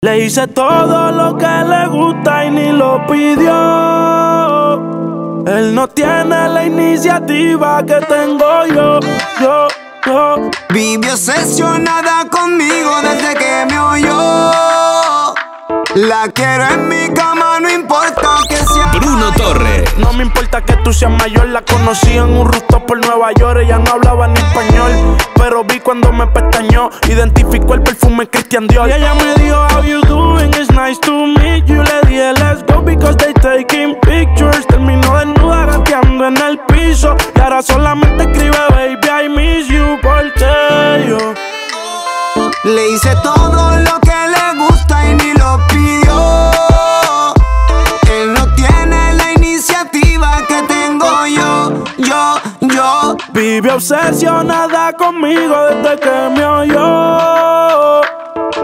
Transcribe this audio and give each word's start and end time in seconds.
Le 0.00 0.20
hice 0.20 0.46
todo 0.46 1.10
lo 1.10 1.36
que 1.36 1.44
le 1.44 1.88
gusta 1.88 2.44
y 2.44 2.52
ni 2.52 2.70
lo 2.70 3.04
pidió. 3.08 4.74
Él 5.44 5.74
no 5.74 5.88
tiene 5.88 6.48
la 6.48 6.64
iniciativa 6.64 7.82
que 7.84 7.96
tengo 8.06 8.64
yo, 8.66 9.00
yo, 9.40 9.66
yo. 10.06 10.50
Vivió 10.70 11.14
obsesionada 11.14 12.28
conmigo 12.30 12.92
desde 13.02 13.34
que 13.34 13.66
me 13.68 13.76
oyó. 13.80 14.77
La 16.06 16.28
quiero 16.28 16.64
en 16.64 16.86
mi 16.86 17.12
cama, 17.12 17.58
no 17.58 17.68
importa 17.68 18.38
que 18.48 18.54
sea. 18.54 18.92
Bruno 19.00 19.32
Torres. 19.32 19.98
No 19.98 20.12
me 20.12 20.22
importa 20.22 20.64
que 20.64 20.74
tú 20.84 20.92
seas 20.92 21.10
mayor, 21.10 21.48
la 21.48 21.62
conocí 21.62 22.16
en 22.16 22.38
un 22.38 22.46
rooftop 22.46 22.86
por 22.86 23.04
Nueva 23.04 23.32
York. 23.32 23.62
Ella 23.64 23.78
no 23.78 23.90
hablaba 23.94 24.28
ni 24.28 24.38
español, 24.38 24.92
pero 25.34 25.64
vi 25.64 25.80
cuando 25.80 26.12
me 26.12 26.28
pestañó. 26.28 26.90
Identificó 27.08 27.74
el 27.74 27.82
perfume 27.82 28.30
Christian 28.30 28.68
Dior. 28.68 28.88
Y 28.88 28.92
ella 28.92 29.12
me 29.14 29.42
dijo, 29.42 29.56
How 29.74 29.82
you 29.82 30.00
doing? 30.02 30.50
It's 30.50 30.70
nice 30.70 31.00
to 31.00 31.26
meet 31.26 31.66
you. 31.66 31.82
Le 31.82 32.00
dije, 32.08 32.32
Let's 32.34 32.62
go 32.72 32.80
because 32.80 33.16
they 33.16 33.34
taking 33.34 33.98
pictures. 34.02 34.64
Terminó 34.68 35.18
desnuda 35.18 35.66
gateando 35.66 36.28
en 36.28 36.36
el 36.36 36.60
piso. 36.68 37.16
Y 37.34 37.40
ahora 37.40 37.60
solamente 37.60 38.22
escribe, 38.22 38.56
Baby, 38.70 39.08
I 39.08 39.28
miss 39.28 39.66
you, 39.66 39.98
porque 40.00 41.08
yo. 41.08 41.34
Le 42.62 42.88
hice 42.90 43.16
todo 43.24 43.78
lo 43.78 44.00
que 44.00 44.10
le 44.10 44.37
lo 45.38 45.66
pidió. 45.68 46.50
Él 48.10 48.32
no 48.34 48.46
tiene 48.54 49.14
la 49.14 49.32
iniciativa 49.32 50.42
que 50.46 50.62
tengo 50.62 51.26
yo, 51.26 51.84
yo, 51.98 52.40
yo. 52.60 53.16
Vive 53.32 53.72
obsesionada 53.72 54.92
conmigo 54.92 55.56
desde 55.70 55.98
que 56.00 56.28
me 56.34 56.44
oyó 56.44 57.97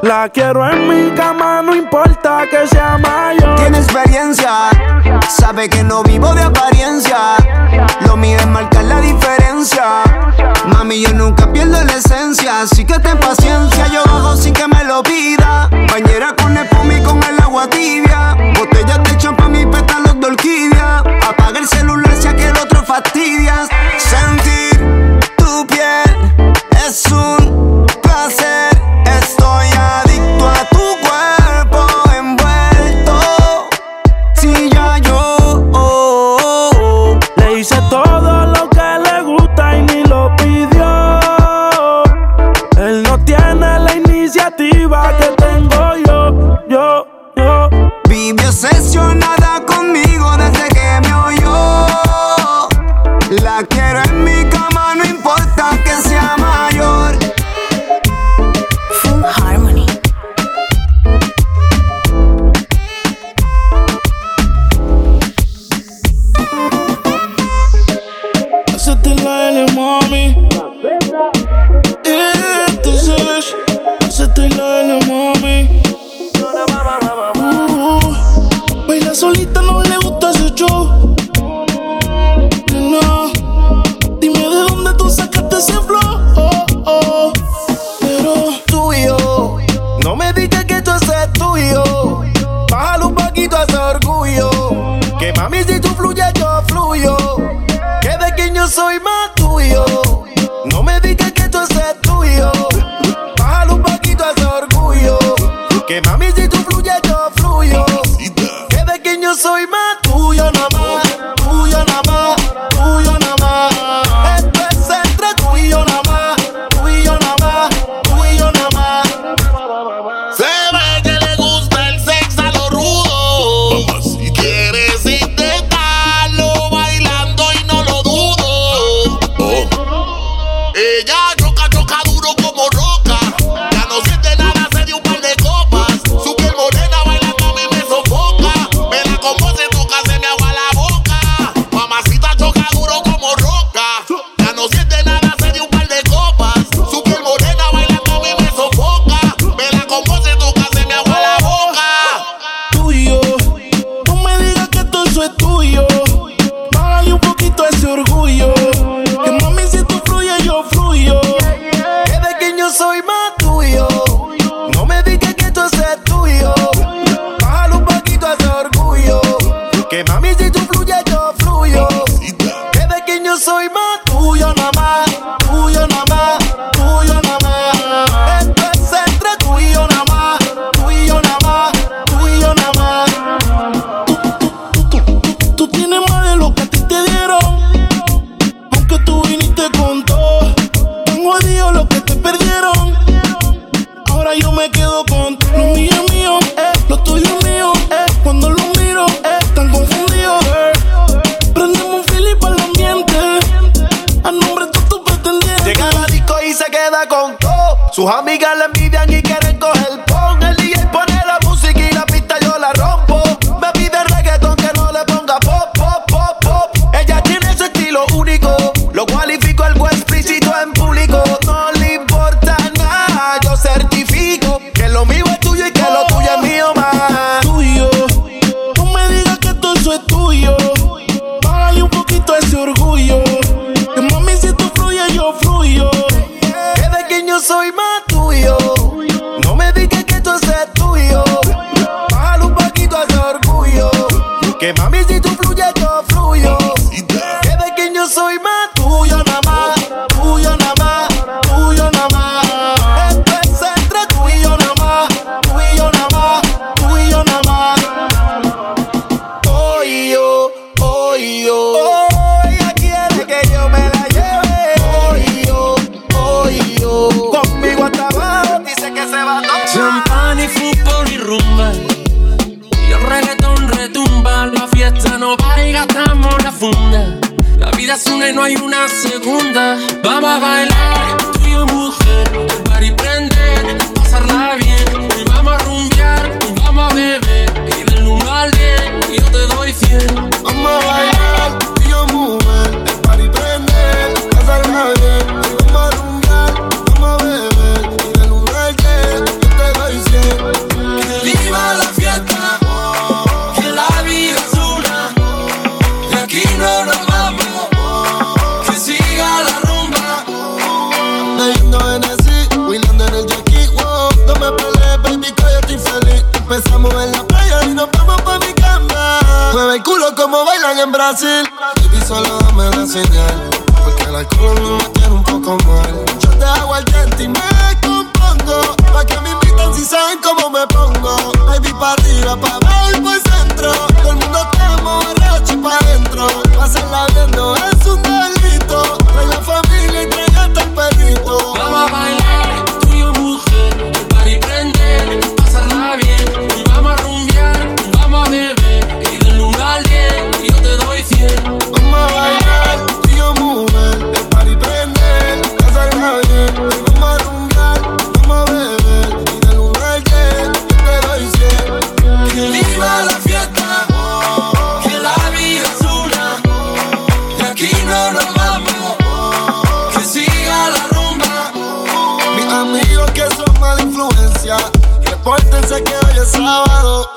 la 0.04 0.28
quiero 0.28 0.70
en 0.70 0.86
mi 0.86 1.10
cama, 1.16 1.62
no 1.62 1.74
importa 1.74 2.46
que 2.50 2.68
sea 2.68 2.98
mayor. 2.98 3.56
Tiene 3.56 3.78
experiencia, 3.78 4.68
sabe 5.30 5.70
que 5.70 5.82
no 5.82 6.02
vivo 6.02 6.34
de 6.34 6.42
apariencia. 6.42 7.36
Lo 8.06 8.14
mío 8.14 8.36
es 8.38 8.46
marcar 8.46 8.84
la 8.84 9.00
diferencia. 9.00 10.02
Mami, 10.66 11.00
yo 11.00 11.14
nunca 11.14 11.50
pierdo 11.50 11.82
la 11.82 11.94
esencia, 11.94 12.60
así 12.60 12.84
que 12.84 12.98
ten 12.98 13.18
paciencia. 13.18 13.86
Yo 13.86 14.04
bajo 14.04 14.36
sin 14.36 14.52
que 14.52 14.68
me 14.68 14.84
lo 14.84 15.02
pida. 15.02 15.70
Bañera 15.90 16.36
con 16.36 16.54
espuma 16.54 16.92
y 16.92 17.02
con 17.02 17.22
el 17.22 17.40
agua 17.40 17.66
tibia. 17.70 18.36
Botellas 18.58 19.02
de 19.04 19.16
champán 19.16 19.56
y 19.56 19.64
pétalos 19.64 20.20
de 20.20 20.26
orquídea. 20.26 20.98
Apaga 21.26 21.58
el 21.58 21.66
celular 21.66 22.14
si 22.20 22.28
aquel 22.28 22.54
otro 22.58 22.84
fastidia. 22.84 23.66
Sentir 23.96 25.18
tu 25.38 25.66
piel 25.66 26.52
es 26.86 27.10
un 27.10 27.86
placer. 28.02 28.73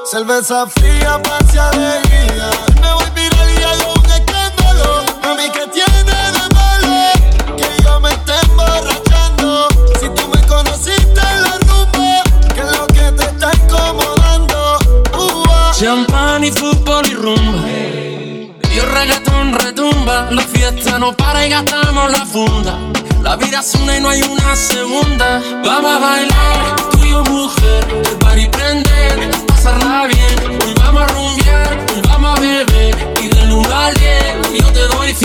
Cerveza 0.09 0.65
fría, 0.67 1.21
pase 1.21 1.59
alegría. 1.59 2.49
Me 2.81 2.93
voy 2.93 3.09
viral 3.15 3.49
y 3.51 3.63
hago 3.63 3.93
un 3.93 4.05
escándalo. 4.05 5.03
A 5.23 5.33
mí 5.35 5.49
que 5.51 5.67
tiene 5.67 6.03
de 6.03 6.49
malo 6.55 7.57
que 7.57 7.83
yo 7.83 7.99
me 7.99 8.09
esté 8.11 8.33
emborrachando. 8.49 9.67
Si 9.99 10.09
tú 10.09 10.27
me 10.29 10.41
conociste 10.47 11.19
en 11.19 11.41
la 11.41 11.57
rumba, 11.67 12.23
que 12.53 12.61
es 12.61 12.77
lo 12.77 12.87
que 12.87 13.11
te 13.11 13.23
está 13.23 13.51
incomodando. 13.53 14.79
Uh 15.13 15.43
-huh. 15.43 15.79
Champán 15.79 16.43
y 16.43 16.51
fútbol 16.51 17.05
y 17.07 17.13
rumba. 17.13 17.67
Y 17.69 18.79
el 18.79 18.89
reggaetón 18.89 19.53
retumba. 19.53 20.27
La 20.31 20.43
fiesta 20.43 20.99
no 20.99 21.15
para 21.15 21.45
y 21.45 21.49
gastamos 21.49 22.11
la 22.11 22.25
funda. 22.25 22.77
La 23.21 23.35
vida 23.35 23.59
es 23.59 23.75
una 23.75 23.97
y 23.97 23.99
no 24.01 24.09
hay 24.09 24.21
una 24.21 24.55
segunda. 24.55 25.41
Vamos 25.65 25.91
a 25.91 25.99
bailar, 25.99 26.75
tú 26.91 27.03
y 27.03 27.09
yo 27.09 27.23
mujer, 27.23 28.03
el 28.05 28.17
party 28.19 28.47
prender 28.47 29.46
pasarla 29.57 30.07
bien. 30.07 30.61
Hoy 30.63 30.73
vamos 30.77 31.01
a 31.01 31.07
rumbear, 31.07 31.85
hoy 31.93 32.01
vamos 32.07 32.37
a 32.37 32.41
beber. 32.41 33.13
Y 33.21 33.27
del 33.27 33.51
1 33.51 33.75
al 33.75 33.93
10, 33.95 34.59
yo 34.59 34.71
te 34.71 34.87
doy 34.87 35.15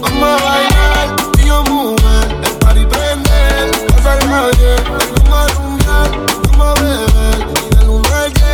Vamos 0.00 0.40
a 0.40 0.44
bailar, 0.44 1.16
tío 1.32 1.62
mujer, 1.64 2.26
el 2.44 2.56
party 2.58 2.86
prender, 2.86 3.70
pasarla 3.88 4.48
bien. 4.58 4.82
Vamos 5.24 5.38
a 5.38 5.54
rumbear, 5.54 6.10
vamos 6.48 6.66
a 6.66 6.82
beber. 6.82 7.38
Y 7.70 7.76
del 7.76 7.88
1 7.88 8.14
al 8.14 8.32
10, 8.32 8.46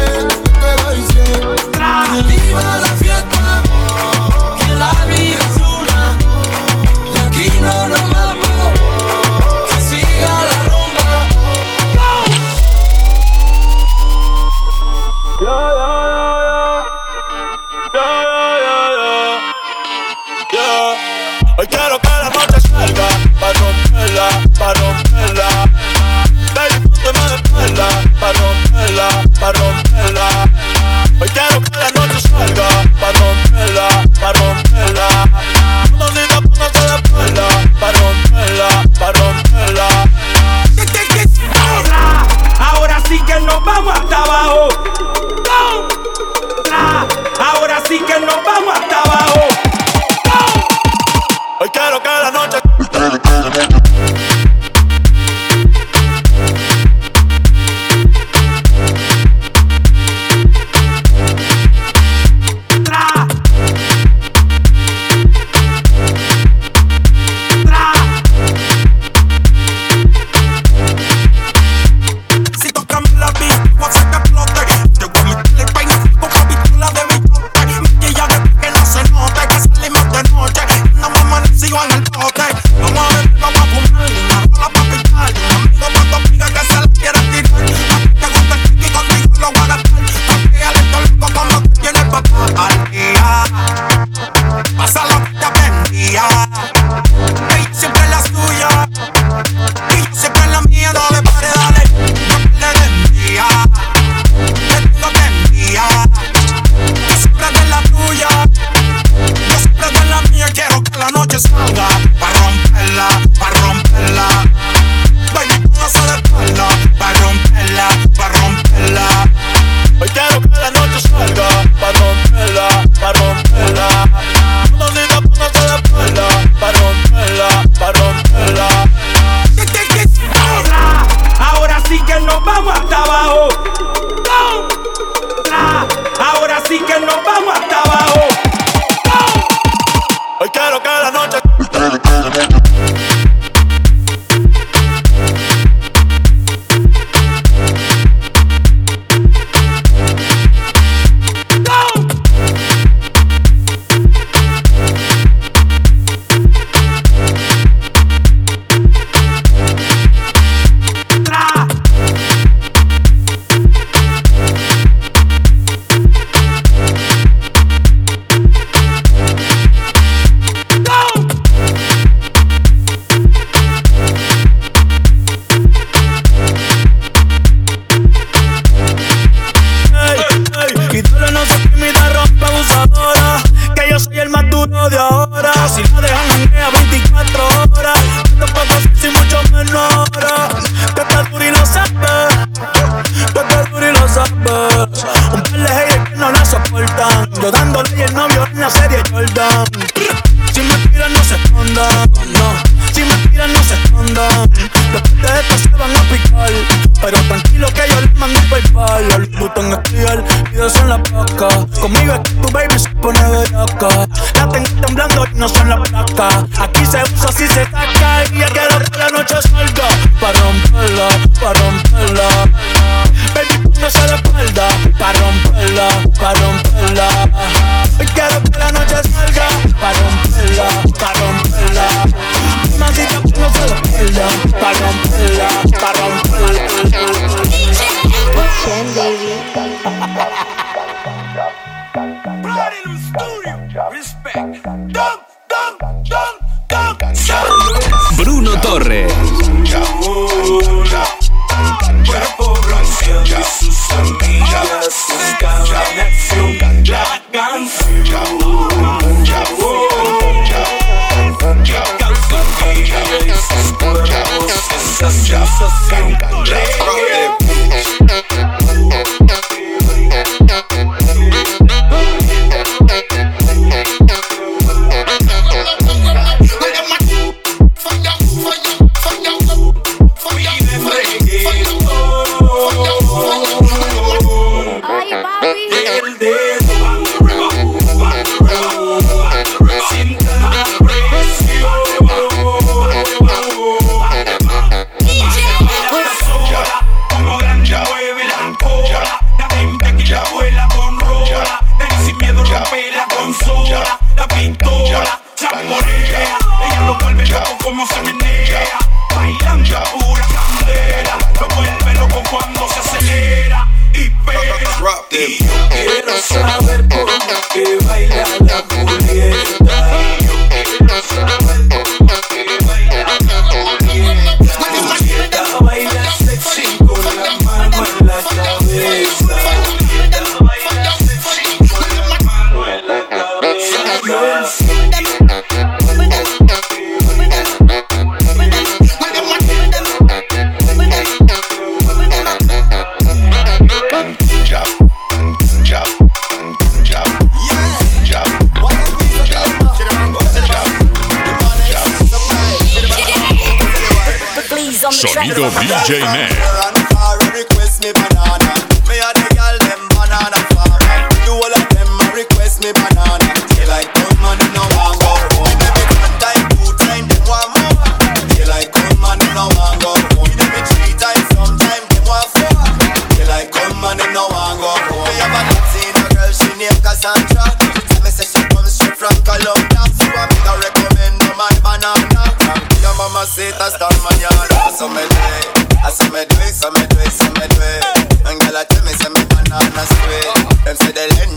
yo 0.45 0.53
te 0.63 0.71
doy 0.83 1.01
100. 1.13 2.27
Viva 2.29 2.79
la 2.81 2.92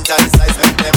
Giant 0.06 0.36
size 0.36 0.56
make 0.60 0.78
them 0.78 0.95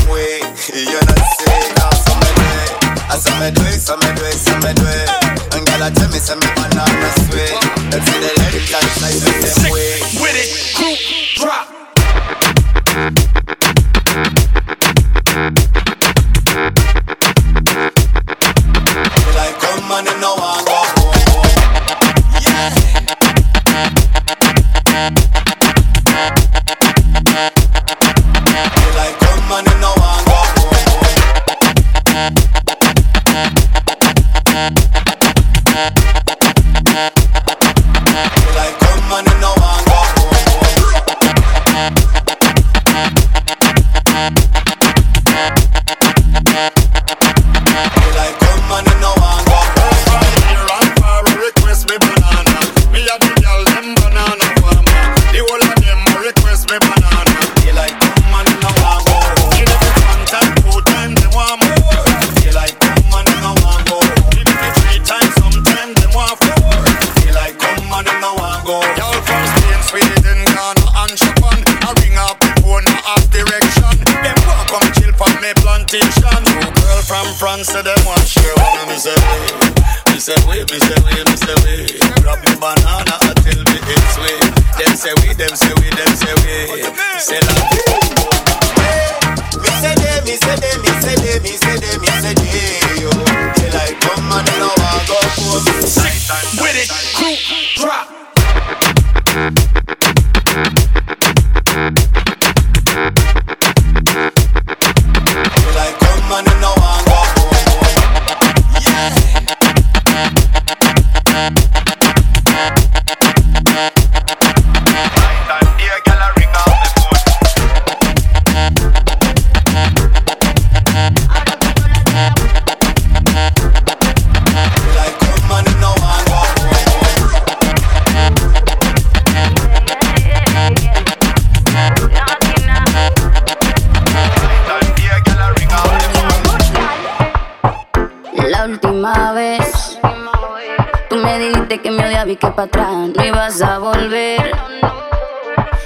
que 142.38 142.48
para 142.48 142.64
atrás 142.64 142.92
no 143.16 143.24
ibas 143.24 143.60
a 143.62 143.78
volver. 143.78 144.52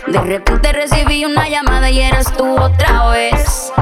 De 0.06 0.20
repente 0.20 0.72
recibí 0.72 1.24
una 1.24 1.48
llamada 1.48 1.88
y 1.90 2.00
eras 2.00 2.32
tú 2.36 2.60
otra 2.60 3.08
vez. 3.08 3.72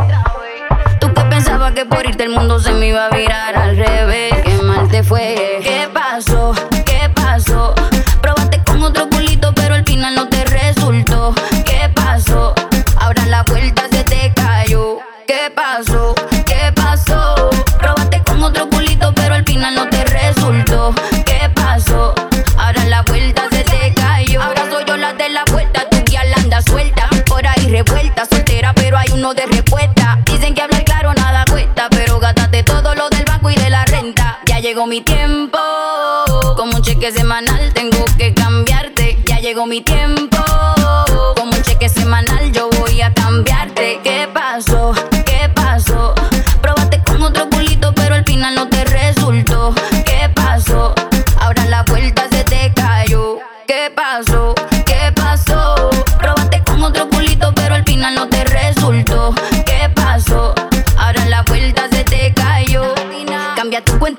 Tú 1.01 1.13
que 1.13 1.23
pensabas 1.23 1.73
que 1.73 1.85
por 1.85 2.07
irte 2.07 2.25
el 2.25 2.31
mundo 2.31 2.61
se 2.61 2.73
me 2.73 2.89
iba 2.89 3.07
a 3.07 3.11
virar 3.11 3.57
al 3.57 3.77
revés. 3.77 4.35
Qué 4.45 4.63
mal 4.63 4.89
te 4.89 5.03
fue. 5.03 5.61
¿Qué 5.63 5.89
pasó? 5.93 6.53
¿Qué 6.85 7.11
pasó? 7.15 7.75
Probaste 8.21 8.63
con 8.65 8.83
otro 8.83 9.09
culito, 9.09 9.53
pero 9.55 9.75
al 9.75 9.85
final 9.85 10.15
no 10.15 10.29
te 10.29 10.45
resultó. 10.45 11.35
¿Qué 11.65 11.91
pasó? 11.95 12.55
Ahora 12.99 13.27
la 13.27 13.43
vuelta 13.45 13.89
se 13.91 14.05
te 14.05 14.33
cayó. 14.35 14.99
¿Qué 15.27 15.51
pasó? 15.55 16.15
no 29.21 29.35
te 29.35 29.47
respuesta. 29.47 30.19
Dicen 30.25 30.55
que 30.55 30.63
hablar 30.63 30.83
claro 30.85 31.13
nada 31.15 31.45
cuesta, 31.51 31.89
pero 31.91 32.19
gástate 32.19 32.63
todo 32.63 32.95
lo 32.95 33.09
del 33.11 33.25
banco 33.25 33.51
y 33.51 33.55
de 33.55 33.69
la 33.69 33.85
renta. 33.85 34.41
Ya 34.47 34.61
llegó 34.61 34.87
mi 34.87 35.03
tiempo, 35.03 35.59
como 36.57 36.77
un 36.77 36.83
cheque 36.83 37.13
semanal 37.13 37.73
tengo 37.75 38.05
que 38.17 38.33
cambiarte. 38.33 39.19
Ya 39.27 39.39
llegó 39.39 39.67
mi 39.67 39.83
tiempo, 39.83 40.39
como 41.37 41.53
un 41.53 41.63
cheque 41.63 41.89
semanal 41.89 42.51
yo 42.53 42.71
voy 42.79 43.03
a 43.03 43.13
cambiarte. 43.13 44.01
¿Qué 44.03 44.29
pasó? 44.33 44.95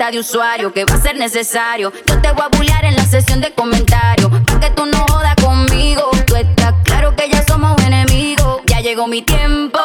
de 0.10 0.18
usuario 0.20 0.74
que 0.74 0.84
va 0.84 0.96
a 0.96 1.02
ser 1.02 1.16
necesario. 1.16 1.94
Yo 2.08 2.20
te 2.22 2.32
voy 2.32 2.44
a 2.44 2.58
bullear 2.58 2.86
en 2.86 2.96
la 2.96 3.06
sesión 3.06 3.40
de 3.40 3.52
comentarios. 3.54 4.32
Pa' 4.48 4.60
que 4.60 4.72
tú 4.72 4.86
no 4.88 5.06
jodas 5.08 5.36
conmigo. 5.36 6.10
Tú 6.26 6.36
estás 6.36 6.74
claro 6.84 7.16
que 7.16 7.30
ya 7.30 7.44
somos 7.46 7.80
enemigos. 7.84 8.62
Ya 8.66 8.80
llegó 8.80 9.06
mi 9.06 9.22
tiempo. 9.22 9.80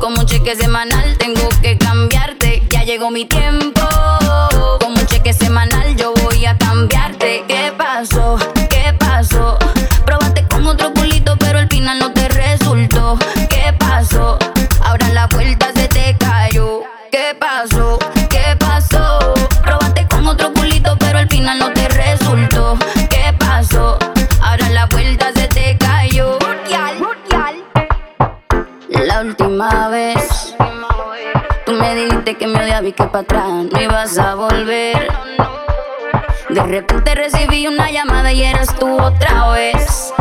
Como 0.00 0.20
un 0.20 0.26
cheque 0.26 0.54
semanal 0.54 1.16
tengo 1.16 1.48
que 1.62 1.78
cambiarte. 1.78 2.64
Ya 2.68 2.82
llegó 2.82 3.10
mi 3.10 3.24
tiempo 3.24 3.73
vi 32.84 32.92
que 32.92 33.04
para 33.04 33.20
atrás 33.20 33.48
no 33.72 33.80
ibas 33.80 34.18
a 34.18 34.34
volver. 34.34 35.08
De 36.50 36.62
repente 36.62 37.14
recibí 37.14 37.66
una 37.66 37.90
llamada 37.90 38.30
y 38.30 38.42
eras 38.42 38.78
tú 38.78 39.00
otra 39.00 39.48
vez. 39.52 40.12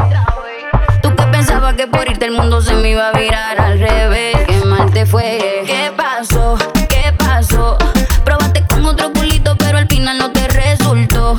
Tú 1.02 1.14
que 1.14 1.24
pensabas 1.24 1.74
que 1.74 1.88
por 1.88 2.10
irte 2.10 2.26
el 2.26 2.32
mundo 2.32 2.62
se 2.62 2.74
me 2.76 2.92
iba 2.92 3.10
a 3.10 3.12
virar 3.12 3.60
al 3.60 3.80
revés. 3.80 4.38
Qué 4.48 4.66
mal 4.66 4.90
te 4.92 5.06
fue. 5.06 5.64
¿Qué 5.66 5.92
pasó? 5.98 6.58
¿Qué 6.88 7.14
pasó? 7.18 7.78
Probaste 8.24 8.66
con 8.68 8.86
otro 8.86 9.12
culito, 9.12 9.58
pero 9.58 9.80
al 9.80 9.88
final 9.88 10.18
no 10.18 10.32
te 10.32 10.48
resultó. 10.48 11.38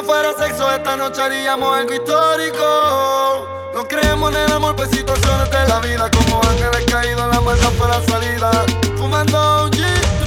no 0.00 0.04
fuera 0.04 0.32
sexo, 0.34 0.70
esta 0.72 0.96
noche 0.96 1.20
haríamos 1.20 1.76
algo 1.76 1.92
histórico. 1.92 3.48
No 3.74 3.86
creemos 3.88 4.30
en 4.32 4.36
el 4.42 4.52
amor, 4.52 4.76
pues 4.76 4.90
situaciones 4.90 5.50
de 5.50 5.68
la 5.68 5.80
vida. 5.80 6.10
Como 6.10 6.40
ángeles 6.42 6.84
caídos, 6.90 7.22
en 7.22 7.30
la 7.30 7.40
muerte 7.40 7.66
fue 7.76 7.88
la 7.88 8.00
salida. 8.02 8.50
Fumando 8.96 9.64
un 9.64 9.70
jeep. 9.72 10.17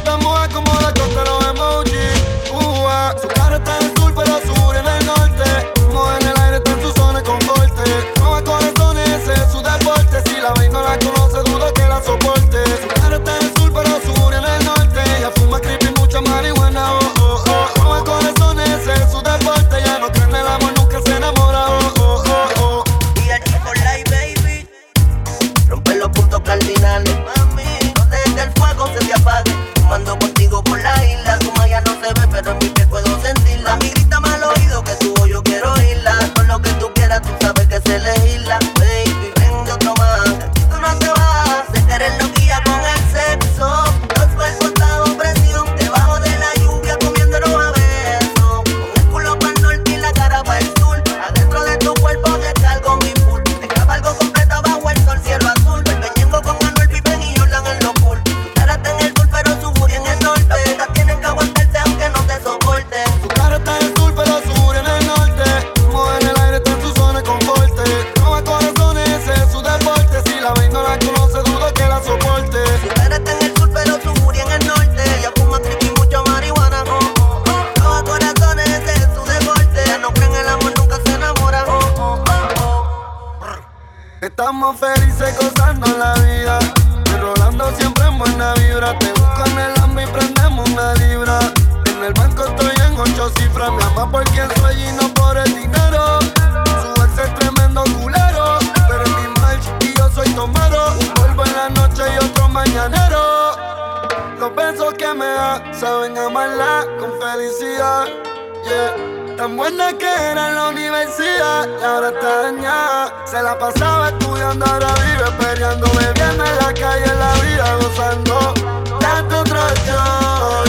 Tan 109.42 109.58
buena 109.58 109.92
que 109.98 110.06
era 110.06 110.50
en 110.50 110.56
la 110.56 110.70
universidad 110.70 111.68
y 111.68 111.84
ahora 111.84 112.10
está 112.10 112.44
dañada. 112.44 113.26
Se 113.26 113.42
la 113.42 113.58
pasaba 113.58 114.10
estudiando, 114.10 114.64
ahora 114.64 114.94
vive 114.94 115.32
peleando, 115.40 115.88
bebiendo 115.94 116.46
en 116.46 116.58
la 116.58 116.72
calle, 116.72 117.06
en 117.06 117.20
la 117.20 117.34
vida 117.42 117.76
gozando. 117.78 118.54
Date 119.00 119.34
otro 119.34 119.58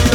y 0.05 0.13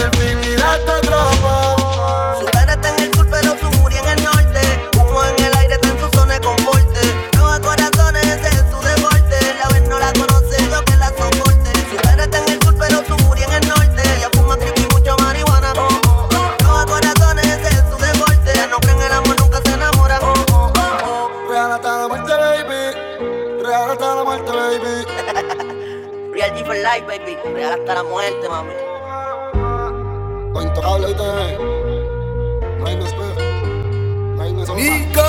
baby. 27.34 27.54
Real 27.54 27.72
hasta 27.72 27.94
la 27.94 28.02
muerte, 28.02 28.48
mami. 28.48 28.72
Intocable. 30.62 31.14
No 32.78 32.86
hay 32.86 32.96
más. 32.96 33.14
No 34.36 34.42
hay 34.42 34.52
más 34.52 34.68
Nico, 34.70 35.22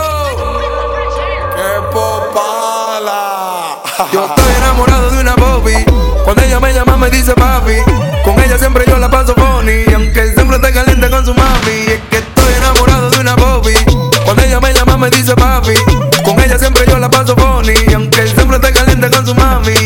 qué 1.56 1.82
popala. 1.92 3.78
Yo 4.12 4.26
estoy 4.26 4.54
enamorado 4.58 5.10
de 5.12 5.20
una 5.20 5.36
Bobby. 5.36 5.86
Cuando 6.24 6.44
ella 6.44 6.60
me 6.60 6.74
llama 6.74 6.98
me 6.98 7.10
dice 7.10 7.34
papi. 7.34 7.76
Con 8.24 8.40
ella 8.40 8.58
siempre 8.58 8.84
yo 8.88 8.98
la 8.98 9.10
paso 9.10 9.34
funny. 9.36 9.84
Aunque 9.94 10.34
siempre 10.34 10.58
esté 10.58 10.72
caliente 10.72 11.10
con 11.10 11.26
su 11.26 11.34
mami. 11.34 11.86
Es 11.88 12.02
que 12.10 12.18
estoy 12.18 12.54
enamorado 12.58 13.10
de 13.10 13.20
una 13.20 13.36
Bobby. 13.36 13.74
Cuando 14.26 14.44
ella 14.44 14.60
me 14.60 14.74
llama 14.74 14.98
me 14.98 15.10
dice 15.10 15.36
papi. 15.36 15.74
Con 16.24 16.40
ella 16.40 16.58
siempre 16.60 16.86
yo 16.88 17.00
la 17.00 17.10
paso 17.10 17.36
funny. 17.36 17.74
Aunque 17.94 18.28
siempre 18.28 18.58
esté 18.58 18.72
caliente 18.74 19.10
con 19.10 19.26
su 19.26 19.36
mami. 19.36 19.79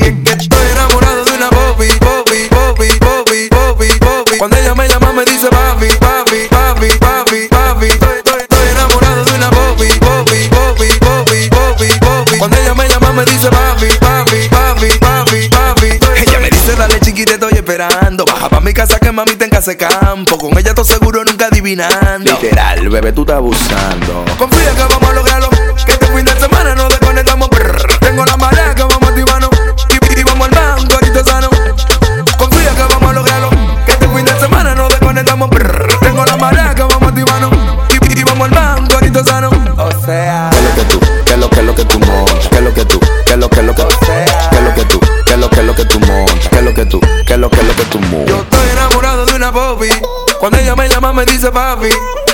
Dale 17.14 17.26
chiquita 17.26 17.34
estoy 17.34 17.54
esperando. 17.54 18.26
Baja 18.26 18.50
pa 18.50 18.60
mi 18.60 18.74
casa 18.74 19.00
que 19.00 19.12
mami 19.12 19.36
tenga 19.36 19.60
ese 19.60 19.78
campo. 19.78 20.38
Con 20.38 20.58
ella 20.58 20.74
todo 20.74 20.86
seguro 20.86 21.24
nunca 21.24 21.48
adivinando. 21.48 22.32
Literal, 22.32 22.90
bebé, 22.90 23.12
tú 23.12 23.22
estás 23.22 23.38
abusando. 23.38 24.26
Confía 24.38 24.72
que 24.72 24.82
vamos 24.82 25.10
a 25.10 25.14
lograrlo. 25.14 25.53
Me 51.26 51.32
dice 51.32 51.52
papi. 51.52 51.90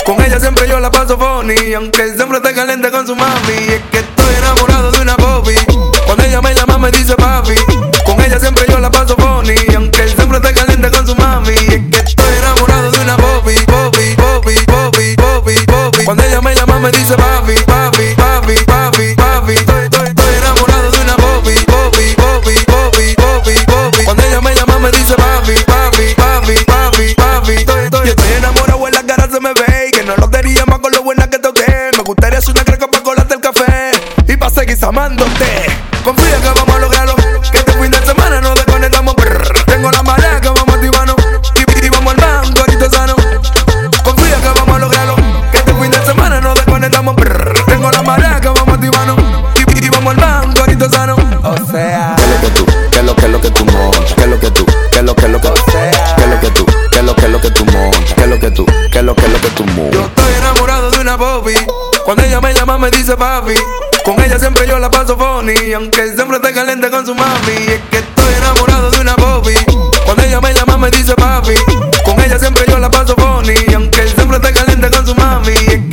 Con 0.06 0.22
ella 0.22 0.40
siempre 0.40 0.68
yo 0.68 0.80
la 0.80 0.90
paso 0.90 1.18
funny. 1.18 1.74
Aunque 1.74 2.16
siempre 2.16 2.38
esté 2.38 2.54
caliente 2.54 2.90
con 2.92 3.06
su 3.06 3.16
mami. 3.16 3.54
Es 3.68 3.82
que 3.92 4.00
estoy 4.00 4.36
enamorado 4.38 4.92
de 4.92 5.02
una 5.02 5.16
Bobby. 5.18 5.56
Cuando 6.06 6.24
ella 6.24 6.42
me 6.42 6.54
llama 6.54 6.78
me 6.78 6.92
dice 6.92 7.16
papi. 7.16 7.56
Con 8.06 8.20
ella 8.22 8.40
siempre 8.40 8.66
yo 8.68 8.80
la 8.80 8.90
paso 8.90 9.16
funny. 9.18 9.56
Aunque 9.76 10.08
siempre 10.08 10.38
esté 10.38 10.54
caliente 10.54 10.90
con 10.92 11.06
su 11.06 11.16
mami. 11.16 11.54
Es 11.54 11.68
que 11.68 12.00
estoy 12.00 12.38
enamorado 12.40 12.92
de 12.92 13.00
una 13.00 13.16
Bobby. 13.18 13.56
Bobby, 13.68 14.16
Bobby, 14.16 14.56
Bobby, 14.68 15.16
Bobby, 15.18 15.66
Bobby. 15.68 16.06
Cuando 16.06 16.24
ella 16.24 16.42
me 16.42 16.56
llama 16.56 16.80
me 16.80 16.92
dice 16.92 17.16
papi, 17.16 17.54
papi, 17.66 17.79
amándote. 34.90 35.68
Confía 36.04 36.38
que 36.42 36.48
vamos 36.48 36.76
a 36.76 36.80
lograrlo, 36.80 37.16
que 37.52 37.58
este 37.60 37.72
fin 37.74 37.92
de 37.92 38.04
semana 38.06 38.42
nos 38.42 38.56
desconectamos. 38.56 39.16
brr. 39.16 39.54
Tengo 39.66 39.92
la 39.92 40.02
marea 40.02 40.42
que 40.42 40.48
vamos 40.50 40.68
a 40.68 40.74
activarnos 40.74 41.16
y, 41.56 41.86
y 41.86 41.90
vamos 41.90 42.14
al 42.16 42.20
banco, 42.20 42.60
ahorita 42.62 42.90
sano. 42.90 43.16
Confía 44.04 44.38
que 44.42 44.48
vamos 44.60 44.76
a 44.76 44.80
lograrlo, 44.80 45.16
que 45.52 45.58
este 45.60 45.74
fin 45.76 45.92
de 45.92 46.04
semana 46.06 46.42
nos 46.42 46.56
desconectamos. 46.56 47.16
brr. 47.16 47.54
Tengo 47.68 47.92
la 47.92 48.02
marea 48.02 48.42
que 48.42 48.48
vamos 48.48 48.68
a 48.68 48.74
activarnos 48.74 49.18
y, 49.56 49.86
y 49.86 49.90
vamos 49.90 50.16
al 50.16 50.20
banco, 50.22 50.60
ahorita 50.62 50.90
sano. 50.90 51.16
O 51.44 51.72
sea, 51.72 52.16
¿Qué 52.18 52.24
es 52.24 52.30
lo 52.32 52.42
que 52.42 52.50
tú? 52.50 52.66
¿Qué 52.92 53.00
es 53.00 53.06
lo 53.06 53.16
que 53.16 53.26
es 53.26 53.32
lo 53.32 53.42
que 53.42 53.52
tú 53.52 53.66
montas? 53.66 54.14
¿Qué 54.16 54.24
es 54.24 54.28
lo 54.30 54.40
que 54.40 54.52
tú? 54.52 54.66
¿Qué 54.92 54.98
es 55.00 55.04
lo 55.06 55.16
que 55.16 55.26
es 55.26 55.32
lo 55.32 55.40
que 55.42 55.50
¿Qué 55.54 56.24
es 56.24 56.30
lo 56.30 56.40
que 56.40 56.50
tú? 56.50 56.66
¿Qué 56.92 57.00
es 57.00 57.06
lo 57.06 57.16
que 57.16 57.26
es 57.26 57.32
lo 57.32 57.40
que 57.42 57.52
tú 57.52 57.66
montas? 57.66 58.14
¿Qué 58.16 58.24
es 58.24 58.28
lo 58.30 58.40
que 58.40 58.52
tú? 58.52 58.66
¿Qué 58.92 58.98
es 59.00 59.04
lo 59.06 59.16
que 59.16 59.26
es 59.26 59.32
lo 59.32 59.40
que 59.42 59.50
tú 59.52 59.66
Yo 59.66 59.74
montas? 59.74 60.02
estoy 60.18 60.34
enamorado 60.40 60.90
de 60.90 61.00
una 61.00 61.16
Bobby. 61.16 61.54
Cuando 62.04 62.24
ella 62.24 62.42
me 62.42 62.54
llama 62.56 62.78
me 62.80 62.90
dice 62.90 63.16
papi. 63.16 63.54
Con 64.04 64.20
ella 64.24 64.40
siempre 64.40 64.66
la 64.80 64.90
paso 64.90 65.18
funny. 65.18 65.74
Aunque 65.74 66.14
siempre 66.14 66.38
esté 66.38 66.54
caliente 66.54 66.90
con 66.90 67.06
su 67.06 67.14
mami. 67.14 67.52
Es 67.68 67.82
que 67.92 67.98
estoy 67.98 68.34
enamorado 68.38 68.92
de 68.92 69.00
una 69.00 69.16
Bobby. 69.16 69.56
Cuando 70.06 70.24
ella 70.24 70.40
me 70.42 70.54
llama 70.54 70.78
me 70.78 70.92
dice 70.92 71.14
papi. 71.16 71.56
Con 72.06 72.20
ella 72.22 72.40
siempre 72.40 72.64
yo 72.68 72.80
la 72.80 72.90
paso 72.90 73.16
funny. 73.16 73.56
Aunque 73.74 74.08
siempre 74.08 74.38
esté 74.38 74.54
caliente 74.54 74.90
con 74.90 75.06
su 75.06 75.16
mami. 75.16 75.89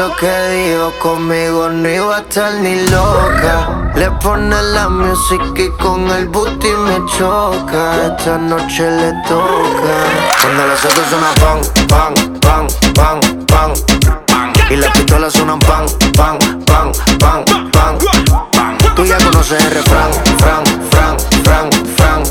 Eso 0.00 0.16
que 0.16 0.48
digo 0.48 0.92
conmigo 0.98 1.68
no 1.68 1.86
iba 1.86 2.16
a 2.16 2.20
estar 2.20 2.54
ni 2.54 2.86
loca. 2.88 3.92
Le 3.94 4.10
pone 4.12 4.62
la 4.72 4.88
música 4.88 5.60
y 5.60 5.68
con 5.72 6.10
el 6.10 6.26
booty 6.28 6.68
me 6.68 7.04
choca. 7.18 8.06
Esta 8.06 8.38
noche 8.38 8.90
le 8.90 9.12
toca. 9.28 9.94
Cuando 10.40 10.66
las 10.68 10.84
autos 10.86 11.04
suenan 11.10 11.34
pan, 11.42 11.60
pan, 11.88 12.40
pan, 12.40 12.66
pan, 12.94 13.46
pan. 13.46 13.72
Y 14.70 14.76
las 14.76 14.90
pistolas 14.92 15.34
suenan 15.34 15.58
pan, 15.58 15.84
pan, 16.16 16.38
pan, 16.64 16.92
pan, 17.18 17.70
pan. 17.70 17.98
Tú 18.96 19.04
ya 19.04 19.18
conoces 19.18 19.62
el 19.62 19.70
refrán, 19.70 20.10
fran, 20.38 20.64
fran, 20.90 21.16
fran, 21.44 21.70
fran. 21.96 22.22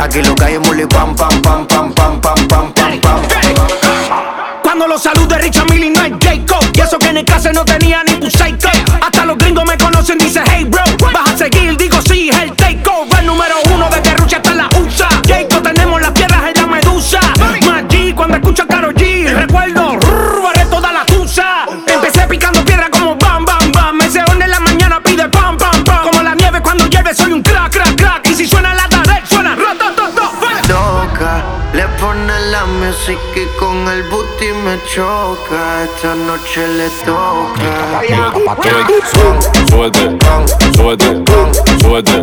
Aquí 0.00 0.22
lo 0.22 0.34
que 0.34 0.44
hay 0.44 0.54
es 0.54 0.60
muli 0.60 0.86
pam, 0.86 1.14
pam, 1.14 1.42
pam, 1.42 1.66
pam, 1.66 1.92
pam, 1.92 2.20
pam, 2.22 2.48
pam, 2.48 2.72
pam, 2.72 3.00
pam. 3.00 3.20
Cuando 4.62 4.86
lo 4.86 4.98
salude 4.98 5.36
Richard 5.36 5.68
Millie 5.68 5.90
no 5.90 6.04
es 6.04 6.12
Jacob 6.22 6.59
Y 6.74 6.80
eso 6.80 6.98
que 6.98 7.08
en 7.08 7.18
el 7.18 7.24
clase 7.24 7.52
no 7.52 7.64
tenía 7.64 8.02
ni 8.04 8.14
un 8.14 8.30
psycho 8.30 8.68
Hasta 9.02 9.24
los 9.24 9.36
gringos 9.38 9.64
me 9.64 9.76
conocen, 9.76 10.18
dice 10.18 10.42
hey 10.50 10.64
bro 10.64 10.82
Vas 11.12 11.30
a 11.30 11.36
seguir, 11.36 11.76
digo 11.76 11.98
sí, 12.08 12.30
el 12.42 12.52
takeover 12.54 13.24
Número 13.24 13.54
uno 13.72 13.88
de 13.90 14.14
Rucha 14.14 14.36
hasta 14.36 14.54
la 14.54 14.68
USA. 14.78 15.08
Jacob, 15.26 15.62
tenemos 15.62 16.00
las 16.00 16.10
piedras 16.12 16.42
en 16.46 16.62
la 16.62 16.66
medusa. 16.66 17.20
G 17.88 18.14
cuando 18.14 18.36
escucho 18.36 18.62
a 18.62 18.66
G 18.66 19.34
Recuerdo, 19.34 19.96
rrr, 19.96 20.42
barré 20.42 20.64
toda 20.66 20.92
la 20.92 21.04
tusa 21.06 21.66
Empecé 21.86 22.26
picando 22.28 22.64
piedra 22.64 22.90
como 22.90 23.16
bam, 23.16 23.44
bam, 23.44 23.72
bam. 23.72 23.96
Me 23.96 24.10
se 24.10 24.20
en 24.20 24.50
la 24.50 24.60
mañana 24.60 25.00
pide 25.02 25.28
pam, 25.28 25.56
pam, 25.56 25.82
pam. 25.84 26.04
Como 26.04 26.22
la 26.22 26.34
nieve 26.34 26.60
cuando 26.60 26.86
llueve 26.86 27.14
soy 27.14 27.32
un 27.32 27.42
crack, 27.42 27.72
crack, 27.72 27.96
crack. 27.96 28.28
Y 28.28 28.34
si 28.34 28.46
suena 28.46 28.74
la 28.74 28.88
tarde, 28.88 29.22
suena 29.28 29.56
ratatato 29.56 30.30
Toca, 30.68 31.42
le 31.72 31.86
pone 32.00 32.40
la 32.50 32.64
música 32.66 33.40
con 33.84 33.92
el 33.92 34.02
booty 34.04 34.52
me 34.64 34.78
choca. 34.84 35.84
Esta 35.84 36.14
noche 36.14 36.66
le 36.68 36.88
toca. 37.04 38.00
Súbete, 39.70 40.18
súbete, 40.76 41.08
súbete, 41.08 41.08
súbete, 41.80 42.14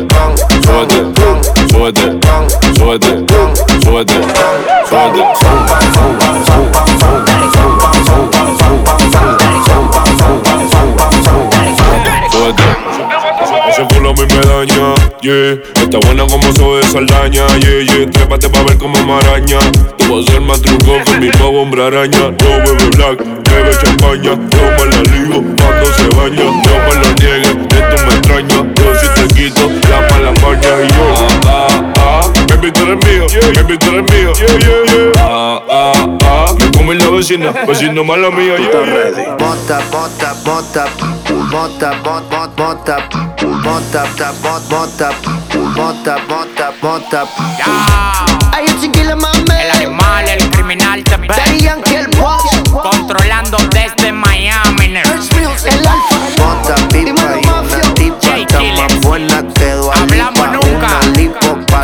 súbete, 1.68 2.10
súbete, 2.76 3.26
súbete, 3.84 4.18
súbete. 4.86 5.28
Ese 13.78 13.86
culo 13.94 14.10
a 14.10 14.14
mí 14.14 14.22
me 14.22 14.42
daña, 14.42 14.96
yeah. 15.22 15.54
Está 15.76 16.00
buena 16.00 16.26
como 16.26 16.52
soy 16.54 16.82
de 16.82 16.88
saldaña, 16.88 17.46
yeah, 17.60 17.84
yeah. 17.84 18.10
Trépate 18.12 18.50
pa' 18.50 18.64
ver 18.64 18.76
como 18.80 18.98
maraña. 19.06 19.60
Tú 20.00 20.16
vas 20.16 20.28
a 20.28 20.32
ser 20.32 20.42
más 20.42 20.60
truco 20.64 20.94
que 21.06 21.20
mi 21.20 21.30
nuevo 21.38 21.62
hombre 21.62 21.84
araña. 21.86 22.34
Yo 22.40 22.50
bebe 22.66 22.90
black, 22.96 23.20
bebe 23.20 23.78
champaña. 23.80 24.32
Yo 24.34 24.64
me 24.78 24.86
la 24.90 25.02
ligo 25.14 25.44
cuando 25.58 25.86
se 25.94 26.08
baña. 26.18 26.38
Yo 26.38 26.74
me 26.88 26.96
lo 26.96 27.14
niegue, 27.22 27.52
esto 27.70 28.06
me 28.08 28.14
extraña. 28.16 28.74
Yo 28.74 28.96
si 28.96 29.08
te 29.14 29.36
quito 29.36 29.70
la 29.92 30.02
mala 30.10 30.32
maña 30.42 30.84
Y 30.84 30.88
yo, 30.88 31.14
ah, 31.16 31.40
ah 31.46 31.87
Baby, 32.58 32.72
tú 32.72 32.84
eres 32.86 33.06
mío, 33.06 33.26
baby, 33.56 33.78
tú 33.78 33.90
eres 33.92 34.12
mío 34.12 34.34
Yeah, 34.34 34.58
yeah, 34.58 34.84
yeah 34.92 35.12
Ah, 35.20 35.62
ah, 35.70 36.18
ah 36.24 36.56
Me 36.58 36.72
come 36.72 36.96
la 36.96 37.10
vecina, 37.12 37.52
vecino 37.52 38.04
mala 38.04 38.32
mía, 38.32 38.58
yeah, 38.58 39.14
yeah 39.14 39.36
Bota, 39.38 39.80
bota, 39.92 40.34
bota, 40.44 40.86
bota, 41.52 41.92
bota, 42.02 42.02
bota, 42.02 42.48
bota, 42.58 42.98
bota, 43.62 44.34
bota, 44.42 45.12
bota, 45.76 46.18
bota, 46.28 46.74
bota, 46.82 47.26
bota. 47.26 47.28
Hay 48.54 48.66
un 48.66 48.82
chiquillo 48.82 49.16
mame. 49.16 49.62
El 49.62 49.72
animal, 49.72 50.28
el 50.28 50.50
criminal 50.50 51.04
también. 51.04 51.34
Daddy 51.36 51.60
Yankee, 51.60 51.96
el 51.96 52.08
boss. 52.18 52.44
Controlando 52.72 53.58
desde 53.72 53.87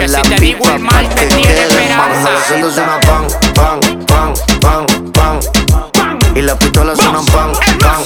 Que 0.04 0.10
la 0.10 0.22
si 0.22 0.30
te 0.32 0.36
digo 0.42 0.66
el 0.70 0.80
mal, 0.80 1.08
te 1.08 1.26
tiene 1.28 1.63
esperanza. 1.63 2.58
Los 2.60 2.74
suenan 2.74 3.00
pan, 3.00 3.26
pan, 3.56 3.80
pan, 4.06 4.86
pan, 5.13 5.39
pan. 5.94 6.20
Y 6.36 6.42
las 6.42 6.58
pistolas 6.58 6.98
suenan 7.00 7.26
pan, 7.28 7.54
pan, 7.80 8.04